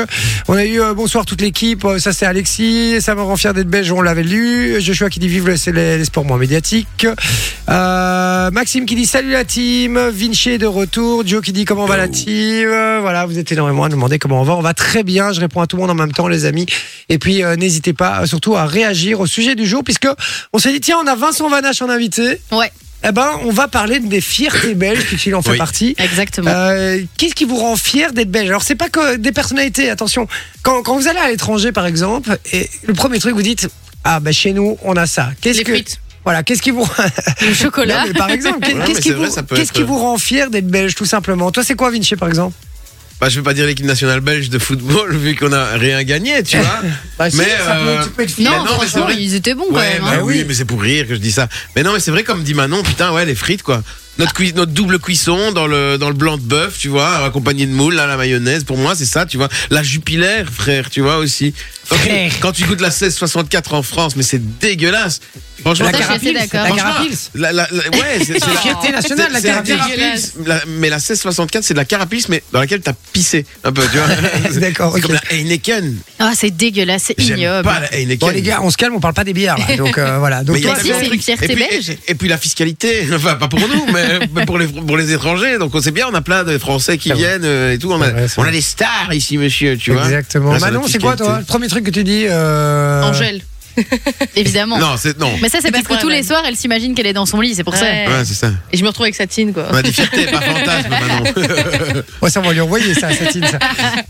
[0.49, 1.85] On a eu euh, bonsoir toute l'équipe.
[1.85, 3.01] Euh, ça c'est Alexis.
[3.01, 4.81] Ça me rend fier d'être belge on l'avait lu.
[4.81, 7.07] Joshua qui dit vive les, les sports moins médiatiques.
[7.69, 9.99] Euh, Maxime qui dit salut la team.
[10.11, 11.27] Vinci est de retour.
[11.27, 12.69] Joe qui dit comment va la team?
[13.01, 14.55] Voilà vous êtes énormément à demander comment on va.
[14.55, 15.33] On va très bien.
[15.33, 16.67] Je réponds à tout le monde en même temps les amis.
[17.09, 20.09] Et puis euh, n'hésitez pas surtout à réagir au sujet du jour puisque
[20.53, 22.41] on s'est dit tiens on a Vincent Vanache en invité.
[22.53, 22.71] Ouais,
[23.05, 25.59] eh ben on va parler des fiertés belges puisqu'il en fait Oui.
[25.59, 26.51] partie exactement.
[26.51, 28.49] euh, Qu'est-ce qui vous rend fier d'être belge?
[28.49, 30.27] Alors c'est pas que des personnalités, attention.
[30.63, 33.69] Quand, quand vous allez à l'étranger par exemple, et le premier truc vous dites
[34.05, 35.31] ah bah chez nous on a ça.
[35.41, 36.01] Qu'est-ce Les que frites.
[36.25, 36.89] voilà qu'est-ce qui vous
[37.43, 38.01] Le chocolat.
[38.03, 40.95] Non, mais par exemple qu'est-ce qui vrai, vous être- qui vous rend fier d'être belge
[40.95, 41.51] tout simplement?
[41.53, 42.55] Toi c'est quoi Vinci par exemple?
[43.21, 46.43] Bah, je vais pas dire l'équipe nationale belge de football vu qu'on a rien gagné,
[46.43, 46.81] tu vois.
[47.19, 48.27] Bah, si, Mais, ça peut- euh.
[48.39, 50.03] Non, non, mais franchement, ils étaient bons quand même.
[50.03, 50.21] bah hein.
[50.23, 51.49] oui, mais c'est pour rire que je dis ça.
[51.75, 53.83] Mais non, mais c'est vrai comme dit Manon, putain, ouais, les frites quoi.
[54.19, 57.95] Notre, double cuisson dans le, dans le blanc de bœuf, tu vois, accompagné de moules,
[57.95, 58.65] là, la mayonnaise.
[58.65, 59.49] Pour moi, c'est ça, tu vois.
[59.71, 61.55] La jupilaire, frère, tu vois aussi.
[61.89, 62.33] Quand tu, Frère.
[62.41, 65.21] quand tu goûtes la 1664 en France, mais c'est dégueulasse.
[65.63, 67.17] Franchement, La carapils, la carapils.
[67.35, 69.75] la, la- la- ouais, c'est la la fierté nationale, la carapils.
[70.69, 73.97] mais la 1664, c'est de la carapils, mais dans laquelle t'as pissé un peu, tu
[73.99, 74.07] vois.
[74.61, 75.07] D'accord, C'est ok.
[75.07, 75.97] comme la Heineken.
[76.21, 77.65] Ah, c'est dégueulasse, c'est J'aime ignoble.
[77.65, 78.19] pas la Heineken.
[78.19, 79.57] Bon les gars, on se calme, on parle pas des bières.
[79.59, 79.77] là.
[79.77, 80.45] Donc euh, voilà.
[80.45, 81.91] Donc Mais toi, si, c'est une fierté et puis, belge.
[81.91, 85.13] Et, et puis la fiscalité, enfin pas pour nous, mais, mais pour, les, pour les
[85.13, 85.59] étrangers.
[85.59, 87.19] Donc on sait bien, on a plein de Français qui vrai.
[87.19, 87.91] viennent euh, et tout.
[87.93, 90.05] On a, vrai, c'est on a des stars ici, monsieur, tu vois.
[90.05, 90.53] Exactement.
[90.53, 91.39] Là, c'est Manon, c'est quoi toi.
[91.39, 93.03] Le premier truc que tu dis euh...
[93.03, 93.43] Angèle.
[94.37, 94.79] Évidemment.
[94.79, 95.31] Non, c'est non.
[95.43, 97.55] Mais ça, c'est parce que tous les soirs, elle s'imagine qu'elle est dans son lit,
[97.55, 97.85] c'est pour ça.
[97.85, 98.07] Ouais.
[98.09, 98.51] Ouais, c'est ça.
[98.73, 99.65] Et je me retrouve avec Satine, quoi.
[99.71, 102.03] On a des fiertés, pas fantasmes, Manon.
[102.23, 103.45] Ouais, ça on va lui envoyer ça, Satine.
[103.47, 103.59] Ça.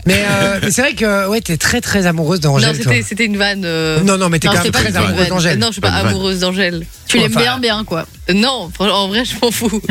[0.05, 2.79] Mais, euh, mais c'est vrai que ouais, t'es très très amoureuse Non, d'Angèle.
[2.79, 2.91] toi.
[2.91, 3.63] c'était c'était une vanne.
[3.65, 5.29] euh, Non, non, mais t'es Non, quand même c'est pas très une amoureuse vanne.
[5.29, 5.59] d'Angèle.
[5.59, 6.11] Non, je suis Pas pas une vanne.
[6.13, 6.85] amoureuse d'Angèle.
[7.07, 8.05] Tu l'aimes Enfin, bien, bien, quoi.
[8.33, 9.81] Non, en vrai, je m'en fous.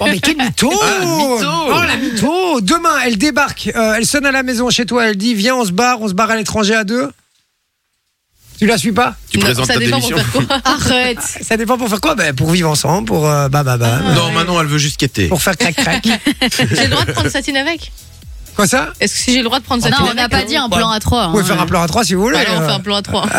[0.00, 4.26] Oh, mais quel mytho Ah, mytho Oh, la mytho Demain, elle débarque, euh, elle sonne
[4.26, 6.36] à la maison chez toi, elle dit Viens, on se barre, on se barre à
[6.36, 7.10] l'étranger à deux.
[8.58, 10.30] Tu la suis pas Tu Non, présentes ça ta dépend pour démission.
[10.30, 10.60] faire quoi.
[10.72, 11.18] Arrête.
[11.20, 13.98] Ça dépend pour faire quoi ben, Pour vivre ensemble, pour euh, bah bah bah.
[14.14, 15.28] Non, Manon, elle veut juste quitter.
[15.28, 16.04] Pour faire crac crac.
[16.70, 17.90] J'ai le droit de prendre Satine avec
[18.54, 20.44] Quoi ça Est-ce que si j'ai le droit de prendre Non, Satine on n'a pas
[20.44, 21.26] dit un plan à trois.
[21.26, 21.46] Vous pouvez hein.
[21.46, 22.36] faire un plan à trois si vous voulez.
[22.36, 22.66] Allez, on euh.
[22.66, 23.26] fait un plan à trois.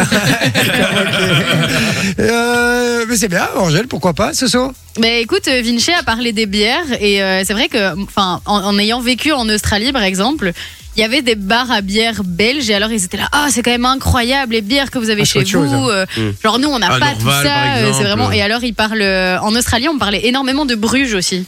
[2.20, 6.46] Euh, mais c'est bien, Angèle, pourquoi pas, Soso Mais écoute, euh, Vinci a parlé des
[6.46, 10.52] bières et euh, c'est vrai que, enfin, en, en ayant vécu en Australie par exemple,
[10.96, 13.64] il y avait des bars à bière belges et alors ils étaient là, ah c'est
[13.64, 15.90] quand même incroyable les bières que vous avez Ah, chez chose, vous.
[15.90, 16.32] euh, Mm.
[16.44, 18.32] Genre nous on n'a Ah, pas tout ça, euh, c'est vraiment.
[18.32, 21.46] Et alors ils parlent euh, en Australie on parlait énormément de Bruges aussi.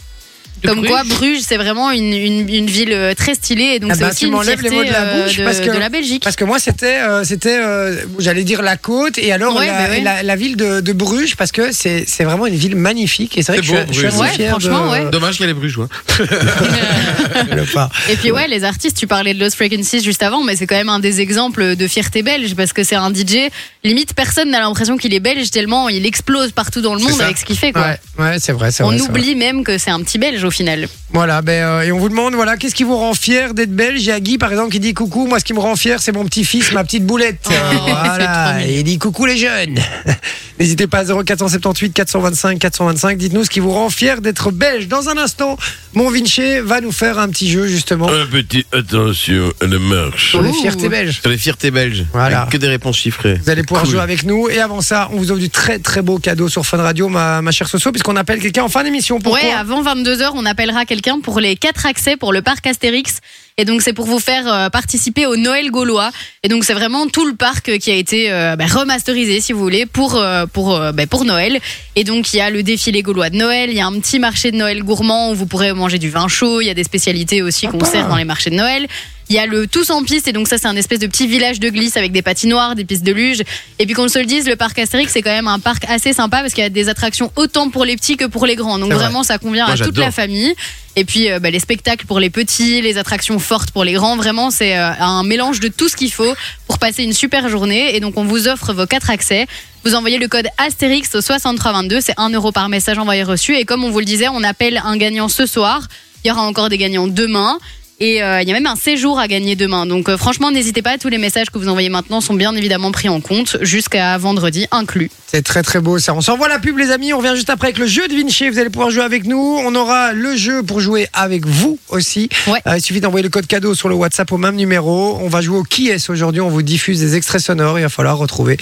[0.63, 3.79] De Comme Bruges quoi Bruges c'est vraiment une, une, une ville euh, très stylée et
[3.79, 5.43] donc Ah c'est bah, aussi tu une m'enlèves les mots de la euh, bouche de,
[5.43, 6.23] parce que- de la Belgique.
[6.23, 9.73] Parce que moi, c'était, euh, c'était, euh, j'allais dire la côte, et alors Ouais, la,
[9.73, 10.01] bah ouais.
[10.01, 13.37] la, la ville de, de Bruges, parce que c'est, c'est vraiment une ville magnifique.
[13.37, 15.09] Et c'est vrai que C'est je, beau, suis- je suis Ouais, fier franchement, de, ouais.
[15.11, 15.87] Dommage qu'elle est brugeois.
[16.19, 17.89] de pas.
[18.09, 20.75] Et puis ouais, les artistes, tu parlais de Lost Frequencies juste avant, mais c'est quand
[20.75, 23.49] même un des exemples de fierté belge parce que c'est un DJ.
[23.83, 27.17] Limite, personne n'a l'impression qu'il est belge tellement il explose partout dans le C'est monde
[27.19, 27.25] ça.
[27.25, 27.71] avec ce qu'il fait.
[27.71, 27.81] Quoi.
[28.17, 28.97] Ouais, ouais, c'est vrai, c'est On vrai.
[28.97, 29.19] c'est vrai.
[29.19, 30.87] oublie même que c'est un petit belge au final.
[31.13, 34.01] Voilà, ben, euh, et on vous demande, voilà, qu'est-ce qui vous rend fier d'être belge?
[34.01, 36.01] Il y a Guy, par exemple, qui dit coucou, moi, ce qui me rend fier,
[36.01, 37.47] c'est mon petit-fils, ma petite boulette.
[37.77, 39.79] Oh, voilà, et il dit coucou les jeunes.
[40.59, 43.17] N'hésitez pas à 0478 425 425.
[43.17, 44.87] Dites-nous ce qui vous rend fier d'être belge.
[44.87, 45.57] Dans un instant,
[45.93, 50.31] mon Vinci va nous faire un petit jeu, justement, Un petit attention à la marche.
[50.31, 51.19] sur les fiertés belges.
[51.21, 52.05] Sur les fiertés belges.
[52.13, 52.41] Voilà.
[52.41, 53.39] Avec Que des réponses chiffrées.
[53.43, 53.91] Vous allez pouvoir Cool.
[53.93, 54.49] jouer avec nous.
[54.49, 57.41] Et avant ça, on vous offre du très très beau cadeau sur Fun Radio, ma,
[57.41, 59.19] ma chère Soso, puisqu'on appelle quelqu'un en fin d'émission.
[59.19, 59.41] Pourquoi?
[59.41, 63.19] Ouais, avant 22h, on appellera quelqu'un pour les quatre accès pour le parc Astérix.
[63.57, 66.11] Et donc, c'est pour vous faire euh, participer au Noël gaulois.
[66.43, 69.59] Et donc, c'est vraiment tout le parc qui a été euh, bah, remasterisé, si vous
[69.59, 71.59] voulez, pour, euh, pour, bah, pour Noël.
[71.95, 73.69] Et donc, il y a le défilé gaulois de Noël.
[73.69, 76.27] Il y a un petit marché de Noël gourmand où vous pourrez manger du vin
[76.27, 76.59] chaud.
[76.59, 78.87] Il y a des spécialités aussi qu'on sert dans les marchés de Noël.
[79.29, 81.25] Il y a le tous en piste et donc ça c'est un espèce de petit
[81.25, 83.41] village de glisse avec des patinoires, des pistes de luge.
[83.79, 86.13] Et puis qu'on se le dise, le parc Astérix c'est quand même un parc assez
[86.13, 88.77] sympa parce qu'il y a des attractions autant pour les petits que pour les grands.
[88.77, 89.03] Donc vrai.
[89.03, 90.53] vraiment ça convient Moi, à toute la famille.
[90.95, 94.15] Et puis euh, bah, les spectacles pour les petits, les attractions fortes pour les grands.
[94.15, 96.35] Vraiment c'est euh, un mélange de tout ce qu'il faut
[96.67, 97.95] pour passer une super journée.
[97.95, 99.47] Et donc on vous offre vos quatre accès.
[99.83, 103.55] Vous envoyez le code Astérix au 6322, c'est 1 euro par message envoyé reçu.
[103.55, 105.87] Et comme on vous le disait, on appelle un gagnant ce soir.
[106.23, 107.59] Il y aura encore des gagnants demain.
[108.01, 109.85] Et euh, il y a même un séjour à gagner demain.
[109.85, 112.91] Donc euh, franchement, n'hésitez pas, tous les messages que vous envoyez maintenant sont bien évidemment
[112.91, 115.09] pris en compte jusqu'à vendredi inclus.
[115.27, 116.13] C'est très très beau ça.
[116.13, 118.49] On s'envoie la pub les amis, on revient juste après avec le jeu de Vinci,
[118.49, 119.37] vous allez pouvoir jouer avec nous.
[119.63, 122.27] On aura le jeu pour jouer avec vous aussi.
[122.47, 122.59] Ouais.
[122.67, 125.17] Euh, il suffit d'envoyer le code cadeau sur le WhatsApp au même numéro.
[125.21, 127.89] On va jouer au qui est aujourd'hui, on vous diffuse des extraits sonores, il va
[127.89, 128.57] falloir retrouver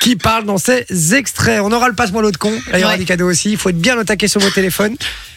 [0.00, 1.60] qui parle dans ces extraits.
[1.62, 2.98] On aura le passe-moi l'autre con, Là, il y aura Ouais.
[2.98, 4.96] des cadeaux aussi, il faut être bien au taquet sur vos téléphones.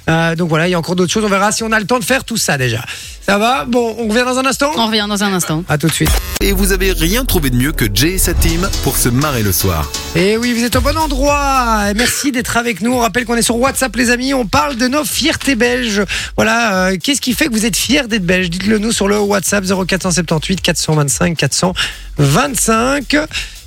[0.09, 1.85] Euh, donc voilà, il y a encore d'autres choses, on verra si on a le
[1.85, 2.83] temps de faire tout ça déjà.
[3.25, 3.65] Ça va?
[3.65, 4.71] Bon, on revient dans un instant?
[4.77, 5.65] On revient dans un instant.
[5.67, 6.09] À tout de suite.
[6.39, 9.43] Et vous avez rien trouvé de mieux que Jay et sa team pour se marrer
[9.43, 9.91] le soir.
[10.15, 11.93] Et oui, vous êtes au bon endroit.
[11.95, 12.93] Merci d'être avec nous.
[12.93, 14.33] On rappelle qu'on est sur WhatsApp, les amis.
[14.33, 16.03] On parle de nos fiertés belges.
[16.37, 16.85] Voilà.
[16.87, 19.65] euh, Qu'est-ce qui fait que vous êtes fiers d'être belge Dites-le nous sur le WhatsApp
[19.65, 23.17] 0478 425 425.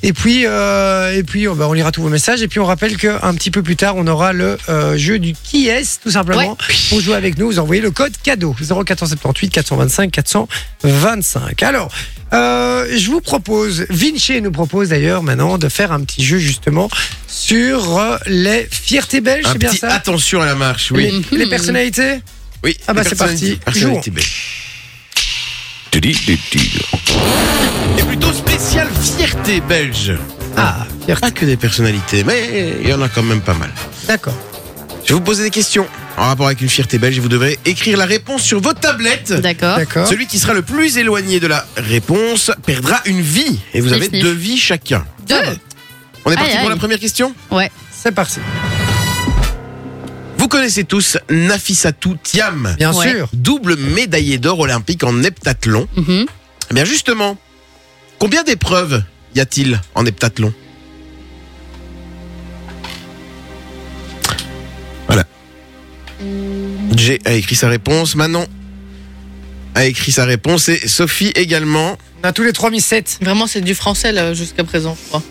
[0.02, 2.42] Et puis, euh, et puis, oh, bah, on lira tous vos messages.
[2.42, 5.34] Et puis, on rappelle qu'un petit peu plus tard, on aura le euh, jeu du
[5.34, 6.56] qui est, tout simplement.
[6.88, 11.62] Pour jouer avec nous, vous envoyez le code cadeau 0478 425 425.
[11.62, 11.90] Alors,
[12.32, 16.88] euh, je vous propose, Vinci nous propose d'ailleurs maintenant de faire un petit jeu justement
[17.26, 19.92] sur les fiertés belges, Un c'est bien petit ça?
[19.92, 21.24] attention à la marche, oui.
[21.32, 22.20] les, les personnalités?
[22.62, 22.76] Oui.
[22.86, 23.56] Ah bah, c'est parti.
[23.56, 24.59] personnalités belges.
[26.02, 26.16] Et
[28.08, 30.14] plutôt spécial fierté belge.
[30.56, 33.70] Ah, fierté, Pas que des personnalités, mais il y en a quand même pas mal.
[34.06, 34.34] d'accord.
[35.04, 35.86] Je vais vous poser des questions
[36.16, 39.32] en rapport avec une fierté belge et vous devrez écrire la réponse sur votre tablette.
[39.32, 39.76] D'accord.
[39.76, 40.06] D'accord.
[40.06, 44.00] Celui qui sera le plus éloigné de la réponse perdra une vie et vous Sniff,
[44.00, 44.22] avez sniff.
[44.22, 45.04] deux vies chacun.
[45.28, 45.34] Deux.
[46.24, 46.70] On est parti Aïe, pour aïe.
[46.70, 47.34] la première question?
[47.50, 47.70] Ouais.
[47.92, 48.40] C'est parti.
[50.40, 53.10] Vous connaissez tous Nafissatou Thiam, Bien Ouais.
[53.10, 53.28] sûr.
[53.34, 55.86] double médaillé d'or olympique en heptathlon.
[55.96, 56.24] Mhm.
[56.70, 57.36] Eh bien justement,
[58.18, 59.02] combien d'épreuves
[59.34, 60.54] y a-t-il en heptathlon?
[65.08, 65.24] Voilà.
[66.96, 68.14] Jay a écrit sa réponse.
[68.14, 68.46] Manon
[69.74, 71.98] a écrit sa réponse et Sophie également.
[72.24, 73.18] On a tous les trois mis 7.
[73.20, 75.22] Vraiment, c'est du français là jusqu'à présent, je crois.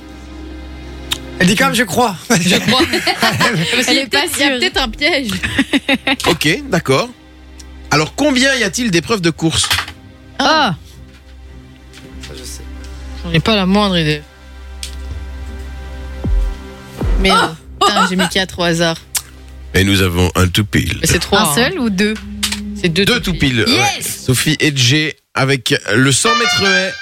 [1.40, 2.16] Elle dit quand même, je crois.
[2.30, 2.82] Je crois.
[3.88, 5.30] Elle est pas Il y a peut-être un piège.
[6.28, 7.10] Ok, d'accord.
[7.92, 9.68] Alors combien y a-t-il d'épreuves de course
[10.38, 10.76] Ah.
[13.24, 14.22] J'en ai pas la moindre idée.
[17.20, 17.56] Mais Ah.
[17.82, 18.98] putain, j'ai mis 4 au hasard.
[19.74, 20.98] Et nous avons un tout pile.
[21.02, 21.42] Mais c'est 3.
[21.52, 22.14] Un seul ou deux
[22.80, 23.66] C'est deux, Deux tout pile.
[23.68, 24.02] Yes ouais.
[24.02, 26.94] Sophie et Jay avec le 100 mètres haies,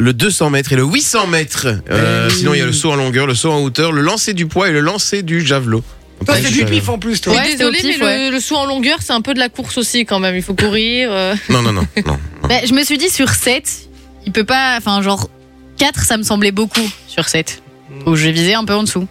[0.00, 1.68] le 200 mètres et le 800 mètres.
[1.90, 2.34] Euh, oui.
[2.36, 4.46] Sinon, il y a le saut en longueur, le saut en hauteur, le lancer du
[4.46, 5.84] poids et le lancer du javelot.
[6.26, 7.34] Toi, c'est du pif en plus, toi.
[7.34, 8.30] Ouais, désolé, mais pif, le, ouais.
[8.30, 10.34] le saut en longueur, c'est un peu de la course aussi quand même.
[10.36, 11.08] Il faut courir.
[11.12, 11.34] euh.
[11.48, 11.86] Non, non, non.
[11.96, 12.18] non, non.
[12.48, 13.88] Bah, Je me suis dit sur 7,
[14.26, 14.76] il peut pas.
[14.76, 15.30] Enfin, genre
[15.78, 17.62] 4, ça me semblait beaucoup sur 7.
[18.04, 19.06] Donc j'ai visé un peu en dessous.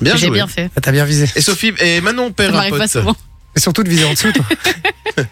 [0.00, 0.70] Bien J'ai bien fait.
[0.76, 1.26] Ah, T'as bien visé.
[1.36, 2.90] Et Sophie et Manon Ça perd un m'arrive pas pote.
[2.90, 3.16] souvent.
[3.56, 4.44] Et surtout de viser en dessous, toi.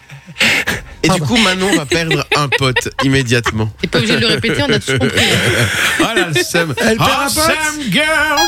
[1.03, 3.69] Et du coup, Manon va perdre un pote immédiatement.
[3.81, 5.19] T'es pas obligé de le répéter, on a tous compris.
[5.99, 6.73] Voilà le seum.
[6.81, 7.29] Elle perd un pote.
[7.29, 8.39] Sam girl.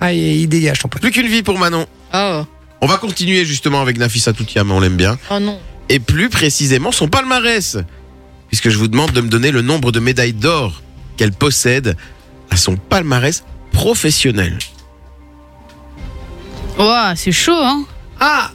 [0.00, 1.00] Ah, il il dégage ton pote.
[1.00, 1.86] Plus qu'une vie pour Manon.
[2.12, 2.42] Oh,
[2.80, 5.16] On va continuer justement avec Nafissa Toutiam, on l'aime bien.
[5.30, 5.60] oh non.
[5.88, 7.76] et plus précisément son palmarès.
[8.48, 10.82] Puisque je vous demande de me donner le nombre de médailles d'or
[11.16, 11.96] qu'elle possède
[12.50, 14.58] à son palmarès professionnel.
[16.78, 17.84] Ouah, c'est chaud, hein
[18.18, 18.50] Ah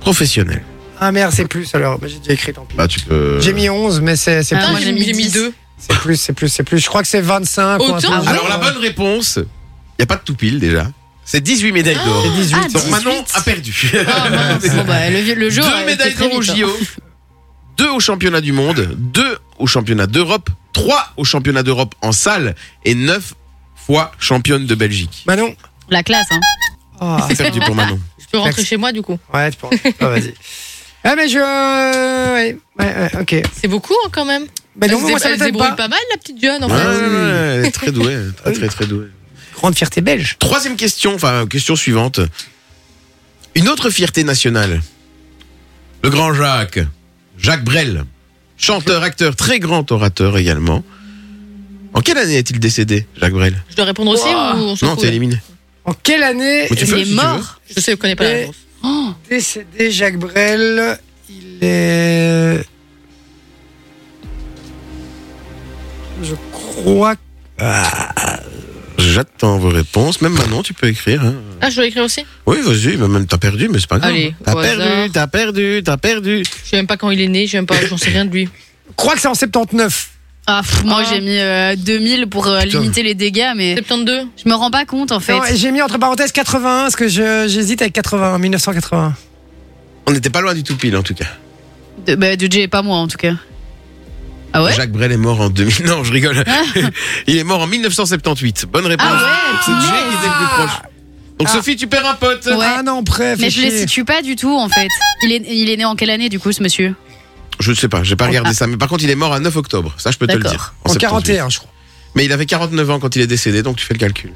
[0.00, 0.62] Professionnel.
[1.00, 1.98] Ah merde, c'est plus alors.
[1.98, 2.76] Bah, J'ai déjà écrit, tant pis.
[2.76, 3.40] Bah tu peux.
[3.40, 4.78] J'ai mis 11, mais c'est c'est Ah, plus.
[4.78, 5.32] j'ai j'ai mis, mis j'ai mis 10.
[5.32, 5.52] 2.
[5.78, 6.78] C'est plus, c'est plus, c'est plus.
[6.78, 8.48] Je crois que c'est 25 ou un Autant truc du ouais Alors genre.
[8.48, 9.44] la bonne réponse, il
[10.00, 10.88] n'y a pas de tout pile déjà.
[11.24, 12.22] C'est 18 médailles d'or.
[12.24, 12.56] C'est 18.
[12.58, 12.90] Ah, Donc 18.
[12.90, 13.92] Manon a perdu.
[14.08, 14.62] Ah, mince.
[14.74, 15.64] Bon, bah, le, le jour.
[15.64, 16.76] deux médailles d'or au JO,
[17.76, 22.56] deux au championnat du monde, deux au championnat d'Europe, trois au championnat d'Europe en salle
[22.84, 23.34] et neuf
[23.76, 25.22] fois championne de Belgique.
[25.26, 25.54] Manon.
[25.90, 26.40] La classe, hein.
[27.00, 28.00] Ah, C'est perdu pour Manon.
[28.18, 28.66] Je peux rentrer Merci.
[28.70, 29.18] chez moi du coup.
[29.32, 29.68] ouais, tu peux.
[30.00, 30.34] Ah, vas-y.
[31.04, 31.38] Ah, mais je.
[31.38, 33.36] Ouais, ouais, ouais, ok.
[33.60, 34.44] C'est beaucoup hein, quand même.
[34.76, 35.76] Bah, elle non, se, moi, dé- ça elle se m'étonne débrouille pas.
[35.76, 36.86] pas mal la petite jeune en Ouais, fait.
[36.86, 39.06] ouais, ouais, elle est très douée, très très très douée.
[39.54, 40.36] Grande fierté belge.
[40.38, 42.20] Troisième question, enfin question suivante.
[43.54, 44.80] Une autre fierté nationale.
[46.04, 46.78] Le grand Jacques,
[47.38, 48.04] Jacques Brel,
[48.56, 50.84] chanteur, acteur, très grand orateur également.
[51.94, 53.60] En quelle année est-il décédé, Jacques Brel?
[53.70, 54.54] Je dois répondre aussi Ouah.
[54.56, 55.12] ou on s'en Non, fout, t'es là?
[55.12, 55.40] éliminé.
[55.84, 57.60] En quelle année Mais tu Il est tu mort.
[57.74, 58.56] Je sais, je connais pas la Et- réponse.
[58.82, 60.98] Oh, décédé Jacques Brel
[61.28, 62.64] Il est.
[66.22, 67.14] Je crois.
[68.98, 70.20] J'attends vos réponses.
[70.20, 71.22] Même maintenant, tu peux écrire.
[71.24, 71.34] hein.
[71.60, 72.24] Ah, je dois écrire aussi?
[72.46, 74.10] Oui, vas-y, mais même t'as perdu, mais c'est pas grave.
[74.12, 75.08] Allez, t'as au perdu, hasard.
[75.12, 76.42] t'as perdu, t'as perdu.
[76.64, 78.24] Je sais même pas quand il est né, je sais même pas, j'en sais rien
[78.24, 78.48] de lui.
[78.88, 80.10] Je crois que c'est en 79.
[80.50, 81.08] Ah, pff, moi Ah.
[81.12, 82.80] j'ai mis euh, 2000 pour euh, Putain.
[82.80, 85.34] limiter les dégâts, mais 72 je me rends pas compte en fait.
[85.34, 89.14] Non, J'ai mis entre parenthèses 81 parce que je- j'hésite avec 80, 1980.
[90.06, 91.26] On n'était pas loin du tout pile, en tout cas.
[92.06, 93.34] De, bah, de Jay pas moi en tout cas.
[94.54, 95.84] Ah ouais Jacques Brel est mort en 2000.
[95.84, 96.42] Non, je rigole.
[97.26, 98.64] Il est mort en 1978.
[98.72, 99.06] Bonne réponse.
[99.10, 99.78] Ah ouais, C'est Jay
[100.10, 100.78] qui était le plus proche.
[101.38, 101.54] Donc Ah.
[101.54, 102.46] Sophie, tu perds un pote.
[102.46, 102.54] Ouais.
[102.66, 103.78] Ah non, prêt, Mais je le chier.
[103.80, 104.88] situe pas du tout en fait.
[105.22, 106.94] Il est, il est né en quelle année du coup ce monsieur?
[107.60, 108.66] Je ne sais pas, j'ai pas regardé ça.
[108.66, 109.92] Mais par contre, il est mort à 9 octobre.
[109.98, 110.74] Ça, je peux te le dire.
[110.84, 111.00] En 78.
[111.34, 111.70] 41, je crois.
[112.14, 114.32] Mais il avait 49 ans quand il est décédé, donc tu fais le calcul.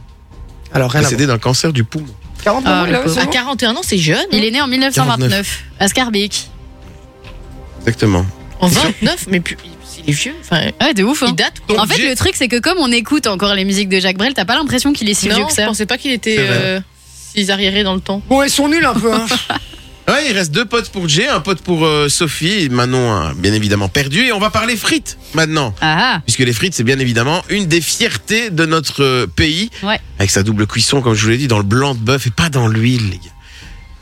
[0.75, 2.07] Alors, rien Décédé d'un cancer du poumon.
[2.45, 2.63] voir.
[2.63, 4.17] 49 Ah, là, À bon 41 ans, c'est jeune.
[4.19, 4.25] hein.
[4.33, 6.49] Il est né en 1929 à Scarbeck.
[7.81, 8.25] Exactement.
[8.61, 9.57] En 29, mais puis,
[10.05, 10.35] il est vieux.
[10.41, 11.23] Enfin, Ouais, de ouf.
[11.23, 11.27] Hein.
[11.31, 11.55] il date.
[11.69, 14.17] Donc, En fait, le truc, c'est que comme on écoute encore les musiques de Jacques
[14.19, 15.67] Brel, t'as pas l'impression qu'il est si vieux non, que je ça.
[15.67, 16.81] pensais pas qu'il était euh,
[17.35, 18.23] si arriéré dans le temps.
[18.29, 19.13] Bon, ils sont nuls un peu.
[19.13, 19.27] Hein.
[20.09, 22.65] Ouais, il reste deux potes pour Jay, un pote pour euh, Sophie.
[22.65, 24.27] Et Manon a bien évidemment perdu.
[24.27, 25.75] Et on va parler frites maintenant.
[25.81, 29.71] Ah Puisque les frites, c'est bien évidemment une des fiertés de notre euh, pays.
[29.83, 30.01] Ouais.
[30.19, 32.31] Avec sa double cuisson, comme je vous l'ai dit, dans le blanc de bœuf et
[32.31, 33.31] pas dans l'huile, les gars.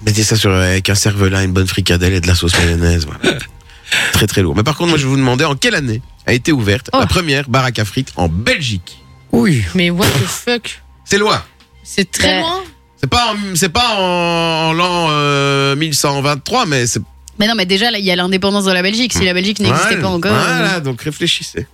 [0.07, 3.07] Mettez ça sur, avec un cervelas, une bonne fricadelle et de la sauce mayonnaise.
[3.07, 3.39] Voilà.
[4.13, 4.57] très très lourd.
[4.57, 6.99] Mais par contre, moi, je vais vous demander en quelle année a été ouverte Oh.
[6.99, 9.03] la première baraque à frites en Belgique?
[9.33, 9.63] Oui.
[9.75, 10.81] Mais what the fuck?
[11.05, 11.43] C'est loin.
[11.85, 12.41] C'est très Ouais.
[12.41, 12.63] loin.
[13.01, 17.01] C'est pas, en, c'est pas en, en l'an euh, 1123, mais c'est.
[17.39, 19.15] Mais non, mais déjà, là, il y a l'indépendance de la Belgique.
[19.15, 20.03] Si la Belgique n'existait Voilà.
[20.03, 20.33] pas encore.
[20.35, 21.67] euh, Voilà, donc réfléchissez.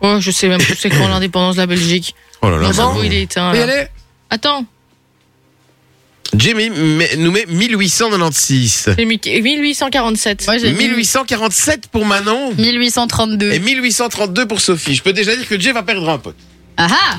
[0.00, 2.14] Oh, je sais même plus c'est quand l'indépendance de la Belgique.
[2.40, 2.68] Oh là là.
[2.68, 3.02] Mon cerveau, bon.
[3.02, 3.52] il est éteint.
[3.52, 3.84] Là.
[4.30, 4.64] Attends,
[6.34, 8.94] Jimmy met- nous met 1896.
[8.96, 9.20] J'ai mis
[9.58, 10.46] 1847.
[10.46, 13.52] Moi, j'ai mis 1847 pour Manon 1832.
[13.52, 14.94] et 1832 pour Sophie.
[14.94, 16.36] Je peux déjà dire que Jay va perdre un pote.
[16.78, 17.18] Ah ah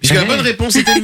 [0.00, 0.26] Puisque la Ouais.
[0.28, 0.98] bonne réponse était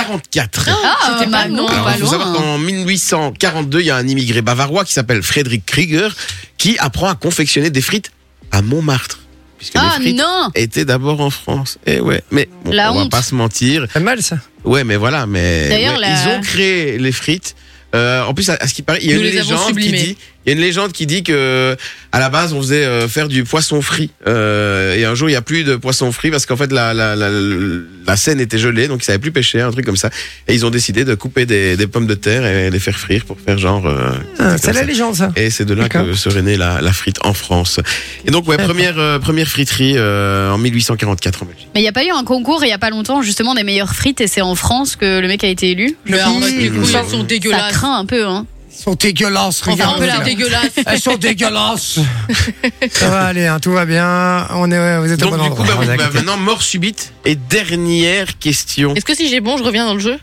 [0.00, 0.68] 1844.
[0.84, 1.70] Ah, C'était pas Manon, loin.
[1.72, 2.40] Alors, pas il faut savoir loin.
[2.42, 6.14] qu'en 1842, il y a un immigré bavarois qui s'appelle Frédéric Krieger
[6.58, 8.10] qui apprend à confectionner des frites
[8.52, 9.20] à Montmartre.
[9.58, 11.78] Puisque Ah les frites non étaient d'abord en France.
[11.86, 13.10] Et ouais, mais bon, La on va honte.
[13.10, 13.86] pas se mentir.
[13.92, 14.38] C'est mal ça.
[14.64, 17.54] Ouais, mais voilà, mais D'ailleurs, ouais, la- ils ont créé les frites.
[17.94, 19.50] Euh, en plus, à, à ce qui paraît, il y a Nous une les avons
[19.50, 19.98] légende qui sublimées.
[19.98, 21.76] dit, il y a une légende qui dit que
[22.12, 24.10] à la base, on faisait euh, faire du poisson frit.
[24.26, 26.94] Euh, et un jour, il y a plus de poisson frit parce qu'en fait, la,
[26.94, 30.08] la, la, la Seine était gelée, donc ils savaient plus pêcher, un truc comme ça.
[30.48, 33.24] Et ils ont décidé de couper des, des pommes de terre et les faire frire
[33.24, 33.86] pour faire genre.
[33.86, 34.86] euh, Ah, c'est la ça.
[34.86, 35.32] légende ça.
[35.36, 37.80] Et c'est de là que serait née la, la frite en France.
[38.24, 41.68] Et donc, ouais, première, euh, première friterie euh, en 1844 en Belgique.
[41.74, 43.64] Mais il n'y a pas eu un concours il n'y a pas longtemps justement des
[43.64, 45.96] meilleures frites et c'est en France que le mec a été élu?
[46.06, 46.14] Mmh.
[46.16, 47.72] Ça- elles sont Ça dégueulasses.
[47.72, 48.46] craint un peu hein.
[48.78, 49.96] Ils sont dégueulasses, Enfin, regarde.
[49.96, 50.70] un peu la dégueulasse.
[50.86, 51.98] Elles sont dégueulasses.
[52.90, 54.46] ça va aller, hein, tout va bien.
[54.50, 55.84] On est, ouais, vous êtes au Donc, bon du coup, endroit.
[55.84, 57.12] bah, bah, maintenant, mort subite.
[57.24, 58.94] Et dernière question.
[58.94, 60.18] Est-ce que si j'ai bon, je reviens dans le jeu?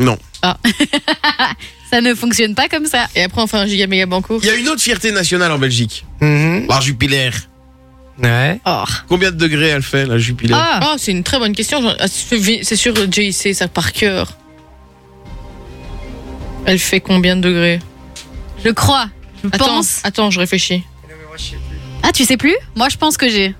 [0.00, 0.16] Non.
[1.90, 3.06] Ça ne fonctionne pas comme ça.
[3.14, 5.52] Et après, on fait un giga méga banco Il y a une autre fierté nationale
[5.52, 6.04] en Belgique.
[6.20, 6.66] Mhm.
[6.68, 7.30] La Jupiler.
[8.22, 8.58] Ouais.
[8.66, 8.84] Oh.
[9.08, 10.54] Combien de degrés elle fait, la Jupiler?
[10.56, 11.82] Ah, Ah, c'est une très bonne question.
[11.82, 14.36] J'en- ah, C'est c'est sûr, JC, ça par cœur.
[16.66, 17.80] Elle fait combien de degrés
[18.64, 19.06] je crois.
[19.42, 20.00] Je Attends, pense.
[20.04, 20.84] attends, je réfléchis.
[22.04, 22.54] Ah, tu sais plus?
[22.76, 23.56] Moi, je pense que j'ai.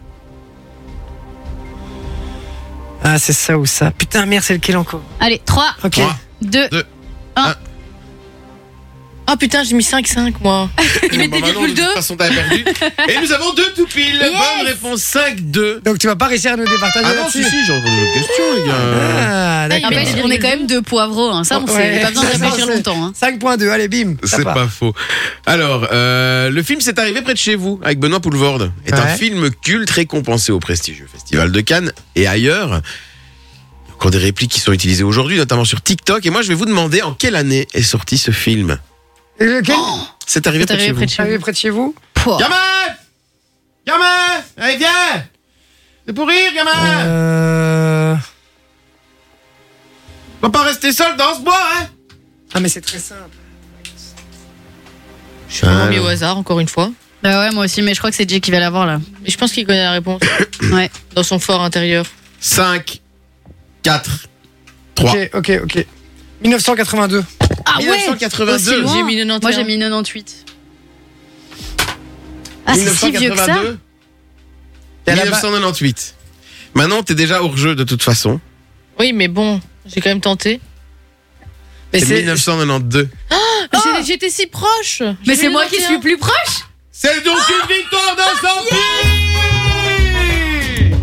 [3.03, 3.91] Ah, c'est ça ou ça.
[3.91, 5.03] Putain, merde, c'est lequel encore?
[5.19, 5.91] Allez, 3, Ok.
[5.93, 6.17] Trois.
[6.43, 6.69] 2.
[6.69, 6.85] Deux.
[9.33, 10.68] Ah putain, j'ai mis 5-5 moi.
[11.11, 11.83] Il met des virgules de 2.
[11.83, 12.64] toute façon, t'as perdu.
[13.09, 14.16] Et nous avons deux tout pile.
[14.16, 14.30] Yes.
[14.30, 15.83] Bonne réponse 5-2.
[15.83, 18.12] Donc tu vas pas réussir à nous départager Ah non, si, si, j'ai encore une
[18.12, 18.74] question, les gars.
[18.74, 19.91] Ah, d'accord.
[19.91, 21.30] met Après, des on est quand même deux poivreaux.
[21.30, 21.45] Hein.
[21.45, 21.95] Ça, on Ouais.
[21.95, 22.01] sait.
[22.03, 23.05] Pas besoin de réfléchir c'est- longtemps.
[23.07, 23.12] Hein.
[23.18, 24.16] 5.2, allez, bim.
[24.22, 24.93] C'est pas faux.
[25.47, 28.70] Alors, euh, le film s'est arrivé près de chez vous, avec Benoît Poulvorde.
[28.85, 32.83] est un film culte récompensé au prestigieux Festival de Cannes et ailleurs.
[33.95, 36.26] Encore des répliques qui sont utilisées aujourd'hui, notamment sur TikTok.
[36.26, 38.78] Et moi, je vais vous demander en quelle année est sorti ce film?
[39.43, 39.74] Et lequel
[40.26, 40.97] C'est arrivé C'est près de chez arrivé vous.
[40.99, 41.43] près de chez Arrivé vous.
[41.43, 42.38] près de chez vous Pouah.
[42.38, 42.95] Gamin
[43.86, 45.24] Gamin Allez, viens
[46.07, 48.14] C'est pour rire, gamin Euh...
[50.43, 51.86] On va pas rester seul dans ce bois, hein
[52.55, 53.20] Ah, mais c'est très simple.
[55.49, 56.90] Je suis vraiment mis au hasard, encore une fois.
[57.22, 59.01] Bah ouais, moi aussi, mais je crois que c'est Jay qui va l'avoir là.
[59.22, 60.20] Mais je pense qu'il connaît la réponse.
[60.72, 60.90] Ouais.
[61.14, 62.05] Dans son fort intérieur.
[62.40, 63.01] 5,
[63.82, 64.11] 4,
[64.97, 65.11] 3.
[65.12, 65.86] Ok, ok, ok.
[66.43, 67.24] 1982.
[67.67, 68.55] Ah ouais 1982.
[68.55, 68.95] Aussi loin.
[68.95, 69.43] J'ai mis 91.
[69.43, 70.45] Moi j'ai mis 98.
[72.67, 73.79] Ah, c'est si vieux que ça 1982,
[75.07, 76.15] Et à la base- 1998.
[76.75, 78.41] Maintenant, t'es déjà hors jeu de toute façon.
[78.99, 80.61] Oui, mais bon, j'ai quand même tenté.
[81.93, 83.09] Mais C'est c'est 1992.
[83.73, 85.03] Mais j'ai- J'étais si proche.
[85.27, 85.87] Mais c'est moi qui 91.
[85.91, 88.77] suis plus proche C'est donc une victoire de Sophie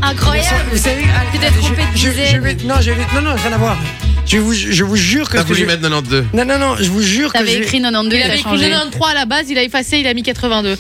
[0.02, 1.04] Incroyable Vous savez,
[1.34, 3.52] Tu t'es allez, trompé de je, je, je vais, non, je vais, non, non, rien
[3.54, 3.78] à voir.
[4.30, 5.38] Je vous, je vous jure que.
[5.38, 6.26] T'as voulu je- mettre 92.
[6.34, 7.38] Non, non, non, je vous jure que.
[7.38, 8.70] T'avais j'ai- écrit 92, Il t'as avait écrit changé.
[8.70, 10.78] 93 à la base, il a effacé, il a mis 82.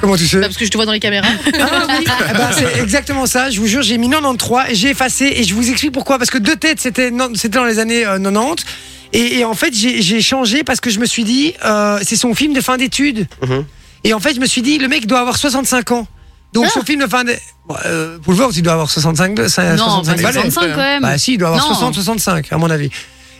[0.00, 1.28] Comment tu sais Bah, parce que je te vois dans les caméras.
[1.58, 3.50] Ah oui, eh ben, c'est exactement ça.
[3.50, 6.18] Je vous jure, j'ai mis 93 et j'ai effacé et je vous explique pourquoi.
[6.18, 8.64] Parce que deux têtes, c'était non- c'était dans les années euh, 90.
[9.12, 12.16] Et, et en fait, j'ai j'ai changé parce que je me suis dit, euh, c'est
[12.16, 13.26] son film de fin d'études.
[13.42, 13.64] Mhm.
[14.04, 16.06] Et en fait, je me suis dit, le mec doit avoir 65 ans.
[16.56, 17.42] Donc son film de fin d'études.
[17.68, 20.32] Bon, euh, Boulevard, il doit avoir 65, de- ça- Non, 65 pas balais.
[20.50, 21.02] 65 quand même.
[21.02, 21.74] Bah si, il doit avoir Non.
[21.74, 22.90] 60, 65, à mon avis.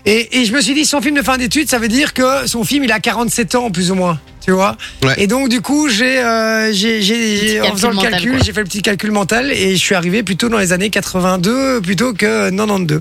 [0.04, 2.46] Et, et je me suis dit, son film de fin d'études, ça veut dire que
[2.46, 4.20] son film, il a 47 ans, plus ou moins.
[4.44, 5.14] Tu vois Ouais.
[5.16, 8.38] Et donc, du coup, j'ai, euh, j'ai, j'ai- j'ai- en calcul faisant le mental, calcul,
[8.44, 11.80] j'ai fait le petit calcul mental et je suis arrivé plutôt dans les années 82
[11.80, 13.00] plutôt que 92.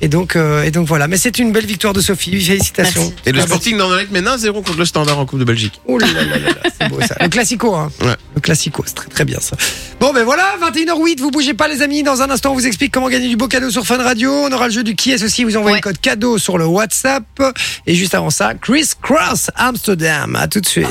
[0.00, 1.08] Et donc, euh, et donc voilà.
[1.08, 2.30] Mais c'est une belle victoire de Sophie.
[2.40, 3.00] Félicitations.
[3.02, 3.14] Merci.
[3.26, 5.80] Et le Sporting d'Anderlecht maintenant 0 contre le Standard en Coupe de Belgique.
[5.86, 7.16] Oh là là là là, c'est beau ça.
[7.20, 7.90] Le classico, hein.
[8.02, 8.14] Ouais.
[8.34, 9.56] Le classico, c'est très très bien ça.
[10.00, 12.02] Bon ben voilà, 21h08, vous bougez pas les amis.
[12.02, 14.30] Dans un instant, on vous explique comment gagner du beau cadeau sur Fun Radio.
[14.30, 15.44] On aura le jeu du qui est aussi.
[15.44, 15.80] Vous envoyez Ouais.
[15.80, 17.24] le code cadeau sur le WhatsApp.
[17.86, 20.36] Et juste avant ça, Chris Cross Amsterdam.
[20.36, 20.86] À tout de suite.